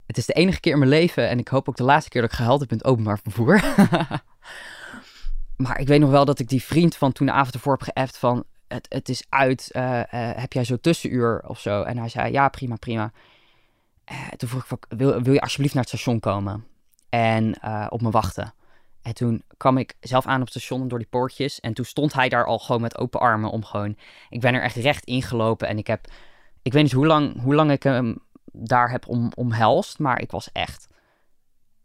Het 0.07 0.17
is 0.17 0.27
de 0.27 0.33
enige 0.33 0.61
keer 0.61 0.73
in 0.73 0.79
mijn 0.79 0.91
leven... 0.91 1.29
en 1.29 1.39
ik 1.39 1.49
hoop 1.49 1.69
ook 1.69 1.77
de 1.77 1.83
laatste 1.83 2.11
keer 2.11 2.21
dat 2.21 2.31
ik 2.31 2.37
gehuild 2.37 2.61
heb 2.61 2.71
in 2.71 2.77
het 2.77 2.87
openbaar 2.87 3.19
vervoer... 3.23 3.61
Maar 5.57 5.81
ik 5.81 5.87
weet 5.87 6.01
nog 6.01 6.11
wel 6.11 6.25
dat 6.25 6.39
ik 6.39 6.49
die 6.49 6.63
vriend 6.63 6.97
van 6.97 7.13
toen 7.13 7.27
de 7.27 7.33
avond 7.33 7.55
ervoor 7.55 7.73
heb 7.73 7.83
geappt 7.83 8.19
van... 8.19 8.45
Het, 8.69 8.87
het 8.89 9.09
is 9.09 9.25
uit, 9.29 9.71
eh, 9.71 10.01
eh, 10.01 10.37
heb 10.37 10.53
jij 10.53 10.65
zo 10.65 10.77
tussenuur 10.77 11.43
of 11.47 11.61
zo? 11.61 11.83
En 11.83 11.99
hij 11.99 12.09
zei, 12.09 12.33
ja, 12.33 12.49
prima, 12.49 12.77
prima. 12.77 13.13
Eh, 14.05 14.29
toen 14.29 14.49
vroeg 14.49 14.65
ik, 14.65 14.85
wil, 14.89 15.23
wil 15.23 15.33
je 15.33 15.41
alsjeblieft 15.41 15.75
naar 15.75 15.83
het 15.83 15.93
station 15.93 16.21
komen? 16.21 16.67
En 17.09 17.63
op 17.91 18.03
me 18.03 18.11
wachten. 18.11 18.55
En 19.07 19.15
toen 19.15 19.43
kwam 19.57 19.79
ik 19.79 19.95
zelf 20.01 20.27
aan 20.27 20.41
op 20.41 20.41
het 20.41 20.51
station 20.51 20.89
door 20.89 20.99
die 20.99 21.09
poortjes. 21.11 21.61
En 21.61 21.75
toen 21.75 21.85
stond 21.85 22.13
hij 22.13 22.29
daar 22.29 22.47
al 22.47 22.59
gewoon 22.59 22.81
met 22.81 22.99
open 22.99 23.21
armen 23.21 23.51
om 23.51 23.65
gewoon... 23.65 23.97
Ik 24.29 24.41
ben 24.41 24.55
er 24.55 24.63
echt 24.63 24.77
recht 24.77 25.05
ingelopen 25.05 25.69
en 25.69 25.79
ik 25.79 25.87
heb... 25.87 26.07
Ik 26.63 26.73
weet 26.73 26.83
niet 26.83 26.93
hoe 26.93 27.07
lang, 27.07 27.43
hoe 27.43 27.55
lang 27.55 27.71
ik 27.71 27.83
hem 27.83 28.19
daar 28.53 28.91
heb 28.91 29.09
om, 29.09 29.33
omhelst, 29.35 29.99
maar 29.99 30.21
ik 30.21 30.31
was 30.31 30.53
echt... 30.53 30.87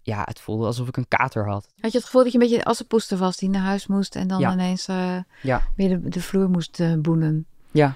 Ja, 0.02 0.22
het 0.26 0.40
voelde 0.40 0.66
alsof 0.66 0.88
ik 0.88 0.98
een 0.98 1.08
kater 1.08 1.48
had. 1.50 1.68
Had 1.80 1.92
je 1.92 1.98
het 1.98 2.06
gevoel 2.06 2.24
dat 2.24 2.32
je 2.32 2.38
een 2.40 2.48
beetje 2.50 2.64
als 2.64 2.80
een 2.80 2.88
poester 2.88 3.18
was 3.18 3.38
die 3.38 3.50
naar 3.50 3.62
huis 3.62 3.88
moest 3.88 4.16
en 4.16 4.28
dan 4.28 4.40
Ja. 4.40 4.52
ineens 4.52 4.88
eh, 4.88 5.18
Ja. 5.42 5.62
weer 5.76 5.90
de, 5.90 6.10
de 6.10 6.22
vloer 6.22 6.50
moest 6.50 6.80
eh, 6.80 6.94
boenen? 6.96 7.46
Ja, 7.72 7.94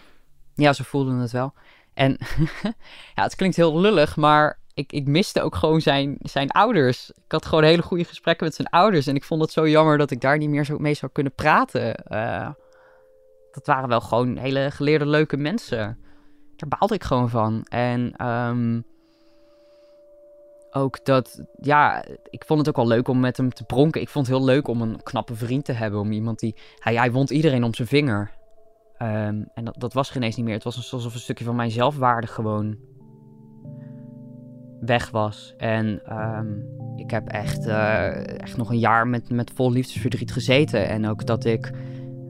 ja, 0.56 0.74
ze 0.74 0.84
voelden 0.84 1.16
het 1.18 1.32
wel. 1.32 1.54
En 1.94 2.18
ja, 3.16 3.24
het 3.24 3.36
klinkt 3.36 3.56
heel 3.56 3.80
lullig, 3.80 4.16
maar 4.16 4.60
ik, 4.76 4.92
ik 4.92 5.08
miste 5.08 5.42
ook 5.42 5.56
gewoon 5.56 5.82
zijn, 5.82 6.16
zijn 6.20 6.52
ouders. 6.52 7.10
Ik 7.10 7.32
had 7.32 7.46
gewoon 7.46 7.64
hele 7.64 7.82
goede 7.82 8.04
gesprekken 8.04 8.46
met 8.46 8.56
zijn 8.56 8.68
ouders. 8.68 9.08
En 9.08 9.16
ik 9.16 9.24
vond 9.24 9.42
het 9.42 9.52
zo 9.52 9.68
jammer 9.68 9.98
dat 9.98 10.12
ik 10.12 10.22
daar 10.22 10.38
niet 10.38 10.50
meer 10.50 10.66
zo 10.66 10.78
mee 10.78 10.94
zou 10.94 11.12
kunnen 11.12 11.34
praten. 11.34 11.96
Eh, 11.96 12.50
dat 13.52 13.66
waren 13.66 13.90
wel 13.90 14.02
gewoon 14.02 14.38
hele 14.38 14.72
geleerde, 14.72 15.06
leuke 15.06 15.38
mensen. 15.38 16.00
Daar 16.56 16.78
baalde 16.80 16.94
ik 16.94 17.04
gewoon 17.04 17.30
van. 17.30 17.64
En 17.64 18.14
ehm, 18.16 18.82
ook 20.72 21.06
dat, 21.06 21.44
ja, 21.62 22.06
ik 22.30 22.44
vond 22.46 22.60
het 22.60 22.70
ook 22.70 22.76
wel 22.76 22.88
leuk 22.88 23.08
om 23.08 23.20
met 23.20 23.38
hem 23.38 23.54
te 23.54 23.64
pronken. 23.64 24.02
Ik 24.02 24.10
vond 24.10 24.28
het 24.28 24.36
heel 24.36 24.46
leuk 24.46 24.68
om 24.68 24.82
een 24.82 25.04
knappe 25.04 25.36
vriend 25.36 25.66
te 25.66 25.72
hebben. 25.72 26.00
Om 26.00 26.12
iemand 26.12 26.40
die, 26.40 26.56
hij, 26.80 26.96
hij 26.96 27.12
wond 27.12 27.30
iedereen 27.30 27.64
om 27.64 27.74
zijn 27.74 27.88
vinger. 27.88 28.32
Ehm, 28.98 29.44
en 29.54 29.66
dat, 29.66 29.76
dat 29.78 29.94
was 29.94 30.10
er 30.10 30.16
ineens 30.16 30.36
niet 30.36 30.46
meer. 30.46 30.54
Het 30.54 30.64
was 30.64 30.76
alsof 30.76 31.14
een 31.14 31.20
stukje 31.20 31.46
van 31.46 31.56
mijn 31.56 31.72
zelfwaarde 31.72 32.28
gewoon 32.28 32.78
weg 34.86 35.10
was. 35.10 35.54
En 35.58 36.02
ehm, 36.06 36.48
ik 36.96 37.12
heb 37.12 37.28
echt, 37.28 37.66
eh, 37.66 38.40
echt 38.40 38.58
nog 38.58 38.70
een 38.70 38.80
jaar 38.80 39.08
met, 39.08 39.30
met 39.30 39.52
vol 39.56 39.72
liefdesverdriet 39.72 40.32
gezeten. 40.32 40.88
En 40.88 41.08
ook 41.08 41.26
dat 41.26 41.46
ik 41.46 41.72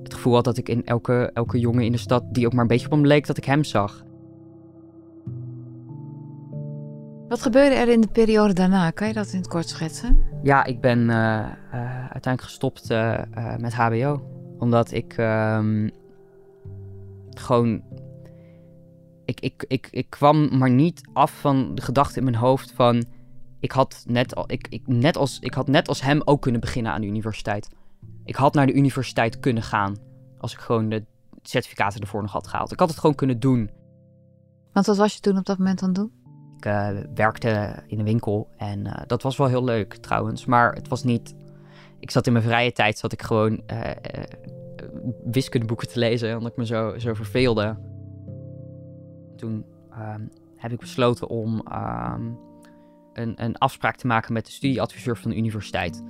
het 0.04 0.14
gevoel 0.14 0.34
had 0.34 0.44
dat 0.44 0.58
ik 0.58 0.70
in 0.70 0.86
elke, 0.86 1.32
elke 1.34 1.60
jongen 1.60 1.84
in 1.84 1.92
de 1.92 1.98
stad 1.98 2.24
die 2.32 2.46
ook 2.46 2.54
maar 2.54 2.62
een 2.62 2.68
beetje 2.68 2.86
op 2.86 2.92
hem 2.92 3.06
leek, 3.06 3.28
dat 3.28 3.38
ik 3.38 3.46
hem 3.46 3.64
zag. 3.64 4.04
Wat 7.28 7.42
gebeurde 7.42 7.76
er 7.76 7.90
in 7.90 8.02
de 8.02 8.08
periode 8.08 8.54
daarna? 8.54 8.92
Kan 8.92 9.08
je 9.08 9.14
dat 9.14 9.32
in 9.32 9.38
het 9.38 9.48
kort 9.48 9.70
schetsen? 9.70 10.24
Ja, 10.44 10.64
ik 10.64 10.82
ben 10.82 11.10
eh, 11.10 11.40
eh, 11.40 12.00
uiteindelijk 12.00 12.42
gestopt 12.42 12.90
met 13.58 13.74
HBO. 13.74 14.22
Omdat 14.60 14.92
ik 14.92 15.14
ehm, 15.18 15.90
gewoon. 17.30 17.84
Ik, 19.26 19.40
ik, 19.40 19.66
ik, 19.68 19.88
ik 19.92 20.10
kwam 20.10 20.58
maar 20.58 20.70
niet 20.70 21.02
af 21.14 21.40
van 21.40 21.76
de 21.76 21.82
gedachte 21.82 22.18
in 22.18 22.24
mijn 22.24 22.36
hoofd 22.36 22.72
van. 22.72 23.04
Ik 23.60 23.72
had, 23.72 24.04
net 24.08 24.36
al, 24.36 24.44
ik, 24.48 24.68
ik, 24.70 24.88
net 24.88 25.18
als, 25.18 25.40
ik 25.40 25.54
had 25.54 25.68
net 25.68 25.88
als 25.88 26.02
hem 26.02 26.22
ook 26.26 26.42
kunnen 26.42 26.62
beginnen 26.62 26.92
aan 26.92 27.02
de 27.02 27.08
universiteit. 27.08 27.70
Ik 28.24 28.36
had 28.36 28.54
naar 28.54 28.66
de 28.66 28.74
universiteit 28.74 29.40
kunnen 29.40 29.64
gaan. 29.64 29.96
Als 30.38 30.54
ik 30.54 30.60
gewoon 30.60 30.90
de 30.90 31.04
certificaten 31.42 32.02
ervoor 32.02 32.22
nog 32.22 32.32
had 32.32 32.48
gehaald. 32.48 32.72
Ik 32.72 32.80
had 32.80 32.90
het 32.90 33.00
gewoon 33.00 33.16
kunnen 33.16 33.40
doen. 33.40 33.70
Want 34.74 34.86
wat 34.86 34.98
was 34.98 35.14
je 35.14 35.20
toen 35.20 35.38
op 35.38 35.46
dat 35.46 35.58
moment 35.58 35.82
aan 35.82 35.88
het 35.88 35.98
doen? 35.98 36.12
Ik 36.58 36.66
eh, 36.66 36.90
werkte 37.16 37.84
in 37.88 38.00
een 38.00 38.06
winkel 38.06 38.50
en 38.58 38.86
eh, 38.86 39.04
dat 39.08 39.22
was 39.22 39.38
wel 39.38 39.48
heel 39.48 39.64
leuk 39.64 39.96
trouwens. 39.96 40.46
Maar 40.46 40.74
het 40.74 40.88
was 40.88 41.04
niet. 41.04 41.36
Ik 42.00 42.12
zat 42.12 42.28
in 42.28 42.34
mijn 42.34 42.46
vrije 42.46 42.72
tijd, 42.72 42.98
zat 42.98 43.12
ik 43.12 43.22
gewoon 43.22 43.62
eh, 43.66 43.90
eh, 43.90 43.96
wiskundeboeken 45.24 45.88
te 45.88 46.00
lezen, 46.00 46.38
omdat 46.38 46.52
ik 46.52 46.58
me 46.58 46.66
zo, 46.66 46.98
zo 46.98 47.14
verveelde. 47.14 47.78
Ehm, 49.92 50.22
heb 50.56 50.72
ik 50.72 50.80
besloten 50.80 51.28
om 51.28 51.62
ehm, 51.68 52.32
een, 53.14 53.44
een 53.44 53.58
afspraak 53.58 53.96
te 53.96 54.08
maken 54.08 54.34
met 54.34 54.46
de 54.46 54.52
studieadviseur 54.52 55.18
van 55.18 55.32
de 55.32 55.38
universiteit. 55.38 56.04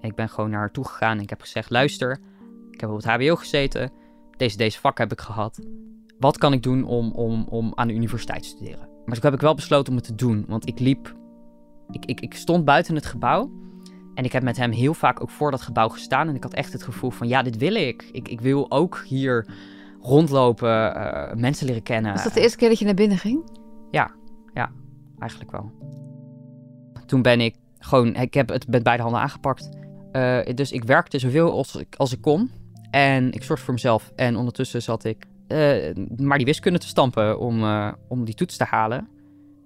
En 0.00 0.08
ik 0.08 0.14
ben 0.14 0.28
gewoon 0.28 0.50
naar 0.50 0.58
haar 0.58 0.70
toe 0.70 0.86
gegaan 0.86 1.16
en 1.16 1.22
ik 1.22 1.30
heb 1.30 1.40
gezegd: 1.40 1.70
luister, 1.70 2.18
ik 2.70 2.80
heb 2.80 2.90
op 2.90 2.96
het 2.96 3.04
HBO 3.04 3.36
gezeten, 3.36 3.92
deze, 4.36 4.56
deze 4.56 4.80
vak 4.80 4.98
heb 4.98 5.12
ik 5.12 5.20
gehad. 5.20 5.60
Wat 6.18 6.38
kan 6.38 6.52
ik 6.52 6.62
doen 6.62 6.84
om, 6.84 7.12
om, 7.12 7.46
om 7.48 7.72
aan 7.74 7.88
de 7.88 7.94
universiteit 7.94 8.42
te 8.42 8.48
studeren? 8.48 8.88
Maar 9.04 9.14
toen 9.14 9.24
heb 9.24 9.34
ik 9.34 9.40
wel 9.40 9.54
besloten 9.54 9.92
om 9.92 9.98
het 9.98 10.06
te 10.06 10.14
doen. 10.14 10.44
Want 10.48 10.68
ik 10.68 10.78
liep. 10.78 11.16
Ik, 11.90 12.04
ik, 12.04 12.20
ik 12.20 12.34
stond 12.34 12.64
buiten 12.64 12.94
het 12.94 13.06
gebouw. 13.06 13.50
En 14.14 14.24
ik 14.24 14.32
heb 14.32 14.42
met 14.42 14.56
hem 14.56 14.70
heel 14.70 14.94
vaak 14.94 15.22
ook 15.22 15.30
voor 15.30 15.50
dat 15.50 15.62
gebouw 15.62 15.88
gestaan. 15.88 16.28
En 16.28 16.34
ik 16.34 16.42
had 16.42 16.54
echt 16.54 16.72
het 16.72 16.82
gevoel 16.82 17.10
van: 17.10 17.28
ja, 17.28 17.42
dit 17.42 17.56
wil 17.56 17.74
ik. 17.74 18.08
Ik, 18.12 18.28
ik 18.28 18.40
wil 18.40 18.70
ook 18.70 19.04
hier 19.06 19.46
rondlopen, 20.02 20.94
eh, 20.94 21.34
mensen 21.34 21.66
leren 21.66 21.82
kennen. 21.82 22.12
Was 22.12 22.24
dat 22.24 22.34
de 22.34 22.40
eerste 22.40 22.56
keer 22.56 22.68
dat 22.68 22.78
je 22.78 22.84
naar 22.84 22.94
binnen 22.94 23.18
ging? 23.18 23.50
Eigenlijk 25.18 25.50
wel. 25.50 25.70
Toen 27.06 27.22
ben 27.22 27.40
ik 27.40 27.54
gewoon. 27.78 28.14
Ik 28.14 28.34
heb 28.34 28.48
het 28.48 28.68
met 28.68 28.82
beide 28.82 29.02
handen 29.02 29.20
aangepakt. 29.20 29.68
Eh, 30.12 30.38
dus 30.54 30.72
ik 30.72 30.84
werkte 30.84 31.18
zoveel 31.18 31.52
als 31.52 31.76
ik, 31.76 31.94
als 31.96 32.12
ik 32.12 32.20
kon. 32.20 32.50
En 32.90 33.32
ik 33.32 33.42
zorgde 33.42 33.64
voor 33.64 33.74
mezelf. 33.74 34.12
En 34.16 34.36
ondertussen 34.36 34.82
zat 34.82 35.04
ik 35.04 35.26
eh, 35.46 35.94
maar 36.16 36.36
die 36.36 36.46
wiskunde 36.46 36.78
te 36.78 36.86
stampen 36.86 37.38
om, 37.38 37.64
om 38.08 38.24
die 38.24 38.34
toets 38.34 38.56
te 38.56 38.64
halen. 38.64 39.08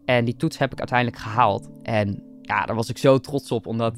En 0.04 0.24
die 0.24 0.36
toets 0.36 0.58
heb 0.58 0.72
ik 0.72 0.78
uiteindelijk 0.78 1.18
gehaald. 1.18 1.68
En 1.82 2.22
ja, 2.42 2.64
daar 2.64 2.76
was 2.76 2.88
ik 2.88 2.98
zo 2.98 3.18
trots 3.18 3.50
op, 3.50 3.66
omdat 3.66 3.96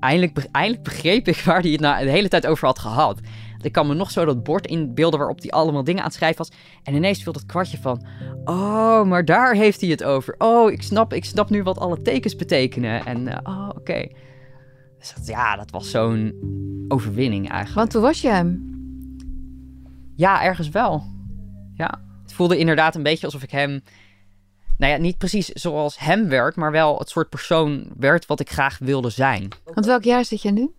eindelijk, 0.00 0.48
eindelijk 0.50 0.82
begreep 0.82 1.28
ik 1.28 1.36
waar 1.36 1.60
hij 1.60 1.70
het 1.70 1.80
nou 1.80 2.04
de 2.04 2.10
hele 2.10 2.28
tijd 2.28 2.46
over 2.46 2.66
had 2.66 2.78
gehad. 2.78 3.20
Ik 3.64 3.72
kan 3.72 3.86
me 3.86 3.94
nog 3.94 4.10
zo 4.10 4.24
dat 4.24 4.42
bord 4.42 4.66
inbeelden 4.66 5.18
waarop 5.18 5.40
hij 5.40 5.50
allemaal 5.50 5.84
dingen 5.84 6.00
aan 6.00 6.06
het 6.06 6.14
schrijven 6.14 6.38
was. 6.38 6.52
En 6.82 6.94
ineens 6.94 7.22
viel 7.22 7.32
dat 7.32 7.46
kwartje 7.46 7.78
van, 7.78 8.06
oh, 8.44 9.02
maar 9.02 9.24
daar 9.24 9.54
heeft 9.54 9.80
hij 9.80 9.90
het 9.90 10.04
over. 10.04 10.34
Oh, 10.38 10.70
ik 10.70 10.82
snap, 10.82 11.12
ik 11.12 11.24
snap 11.24 11.50
nu 11.50 11.62
wat 11.62 11.78
alle 11.78 12.02
tekens 12.02 12.36
betekenen. 12.36 13.04
En 13.04 13.28
eh, 13.28 13.38
oh, 13.42 13.68
oké. 13.76 14.08
Dus 14.98 15.14
dat, 15.14 15.26
ja, 15.26 15.56
dat 15.56 15.70
was 15.70 15.90
zo'n 15.90 16.34
overwinning 16.88 17.48
eigenlijk. 17.48 17.78
Want 17.78 17.90
toen 17.90 18.02
was 18.02 18.20
je 18.20 18.28
hem. 18.28 18.72
Ja, 20.16 20.42
ergens 20.42 20.68
wel. 20.68 21.02
Ja. 21.74 22.00
Het 22.22 22.32
voelde 22.32 22.58
inderdaad 22.58 22.94
een 22.94 23.02
beetje 23.02 23.26
alsof 23.26 23.42
ik 23.42 23.50
hem. 23.50 23.82
Nou 24.78 24.92
ja, 24.92 24.98
niet 24.98 25.18
precies 25.18 25.48
zoals 25.48 25.98
hem 25.98 26.28
werd, 26.28 26.56
maar 26.56 26.70
wel 26.70 26.98
het 26.98 27.08
soort 27.08 27.28
persoon 27.28 27.92
werd 27.96 28.26
wat 28.26 28.40
ik 28.40 28.50
graag 28.50 28.78
wilde 28.78 29.10
zijn. 29.10 29.48
Want 29.64 29.86
welk 29.86 30.04
jaar 30.04 30.24
zit 30.24 30.42
je 30.42 30.50
nu? 30.50 30.70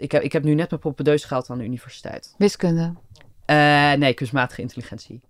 Ik 0.00 0.12
heb, 0.12 0.22
ik 0.22 0.32
heb 0.32 0.44
nu 0.44 0.54
net 0.54 0.70
mijn 0.70 0.82
propedeuse 0.82 1.26
gehaald 1.26 1.50
aan 1.50 1.58
de 1.58 1.64
universiteit. 1.64 2.34
Wiskunde. 2.38 2.94
Eh, 3.44 3.92
nee, 3.92 4.14
kunstmatige 4.14 4.60
intelligentie. 4.60 5.20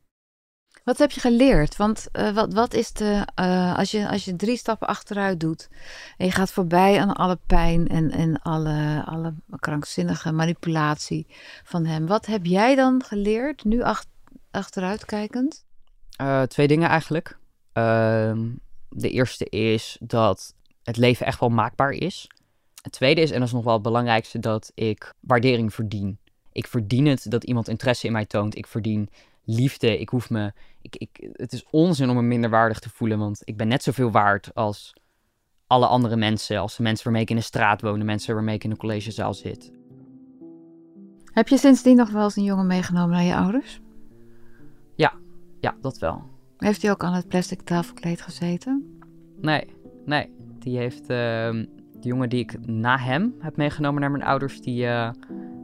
Wat 0.85 0.99
heb 0.99 1.11
je 1.11 1.21
geleerd? 1.21 1.77
Want 1.77 2.09
eh, 2.13 2.33
wat, 2.35 2.55
wat 2.55 2.75
is 2.75 2.93
de. 2.93 3.27
eh, 3.35 3.77
als, 3.77 3.91
je, 3.91 4.09
als 4.09 4.25
je 4.25 4.37
drie 4.37 4.57
stappen 4.57 4.89
achteruit 4.89 5.41
doet. 5.41 5.69
en 6.17 6.27
je 6.27 6.33
gaat 6.33 6.51
voorbij 6.51 7.01
aan 7.01 7.13
alle 7.13 7.39
pijn 7.47 7.89
en, 7.89 8.11
en 8.11 8.43
alle, 8.43 9.03
alle 9.07 9.35
krankzinnige 9.59 10.33
manipulatie 10.33 11.27
van 11.65 11.85
hem. 11.85 12.07
Wat 12.07 12.27
heb 12.27 12.45
jij 12.45 12.75
dan 12.75 13.03
geleerd, 13.07 13.65
nu 13.65 13.83
ach, 13.83 14.05
achteruit 14.51 15.05
kijkend? 15.05 15.65
Eh, 16.17 16.43
twee 16.43 16.69
dingen 16.69 16.89
eigenlijk. 16.89 17.39
Ehm, 17.73 18.49
de 18.89 19.11
eerste 19.11 19.45
is 19.45 19.97
dat 20.01 20.55
het 20.83 20.97
leven 20.97 21.27
echt 21.27 21.41
wel 21.41 21.49
maakbaar 21.49 21.91
is. 21.91 22.29
Het 22.83 22.93
tweede 22.93 23.21
is, 23.21 23.31
en 23.31 23.39
dat 23.39 23.49
is 23.49 23.55
nog 23.55 23.65
wel 23.65 23.73
het 23.73 23.83
belangrijkste, 23.83 24.39
dat 24.39 24.73
ik 24.75 25.15
waardering 25.21 25.75
verdien. 25.75 26.19
Ik 26.53 26.67
verdien 26.67 27.07
het 27.07 27.31
dat 27.31 27.45
iemand 27.45 27.69
interesse 27.69 28.07
in 28.07 28.13
mij 28.13 28.27
toont. 28.27 28.57
Ik 28.57 28.67
verdien 28.67 29.09
liefde. 29.45 29.99
Ik 29.99 30.09
hoef 30.09 30.31
me. 30.31 30.53
Ik, 30.83 30.97
ik, 30.97 31.31
het 31.33 31.53
is 31.53 31.65
onzin 31.71 32.09
om 32.09 32.17
me 32.17 32.23
minderwaardig 32.23 32.79
te 32.79 32.91
voelen, 32.91 33.19
want 33.19 33.43
ik 33.45 33.57
ben 33.57 33.69
net 33.69 33.83
zoveel 33.83 34.11
waard 34.11 34.55
als 34.55 34.95
alle 35.67 35.87
andere 35.87 36.17
mensen. 36.17 36.59
Als 36.59 36.77
de 36.77 36.83
mensen 36.83 37.05
waarmee 37.05 37.23
ik 37.23 37.31
in 37.31 37.37
de 37.37 37.43
straat 37.43 37.81
woon, 37.81 37.99
de 37.99 38.05
mensen 38.05 38.35
waarmee 38.35 38.55
ik 38.55 38.65
in 38.65 38.71
de 38.71 38.77
collegezaal 38.77 39.35
zit. 39.35 39.73
Heb 41.25 41.49
je 41.49 41.57
sindsdien 41.59 41.97
nog 41.97 42.11
wel 42.11 42.25
eens 42.25 42.37
een 42.37 42.45
jongen 42.45 42.67
meegenomen 42.67 43.11
naar 43.11 43.25
je 43.25 43.37
ouders? 43.37 43.81
Ja, 45.61 45.75
dat 45.81 45.99
wel. 45.99 46.23
Heeft 46.59 46.83
hij 46.83 46.91
ook 46.91 47.05
aan 47.05 47.15
het 47.15 47.29
plastic 47.29 47.61
tafelkleed 47.61 48.21
gezeten? 48.21 48.99
Nee, 49.41 49.65
nee. 50.05 50.31
Die 50.59 50.79
heeft. 50.79 51.09
ehm, 51.09 51.65
de 52.01 52.09
jongen 52.09 52.29
die 52.29 52.41
ik 52.41 52.67
na 52.67 52.99
hem 52.99 53.35
heb 53.39 53.57
meegenomen 53.57 54.01
naar 54.01 54.11
mijn 54.11 54.23
ouders, 54.23 54.61
die, 54.61 54.87
eh, 54.87 55.11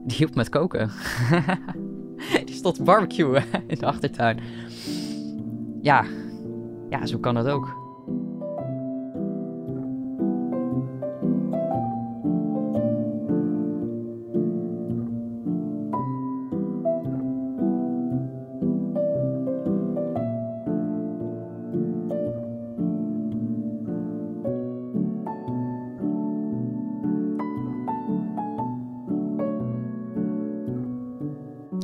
die 0.05 0.16
hielp 0.16 0.35
met 0.35 0.49
koken. 0.49 0.90
die 2.46 2.55
stond 2.55 2.75
te 2.75 2.83
barbecuen 2.83 3.44
in 3.66 3.79
de 3.79 3.87
achtertuin. 3.87 4.40
Ja, 5.83 6.05
ja, 6.90 7.07
zo 7.07 7.18
kan 7.18 7.35
dat 7.35 7.46
ook. 7.46 7.75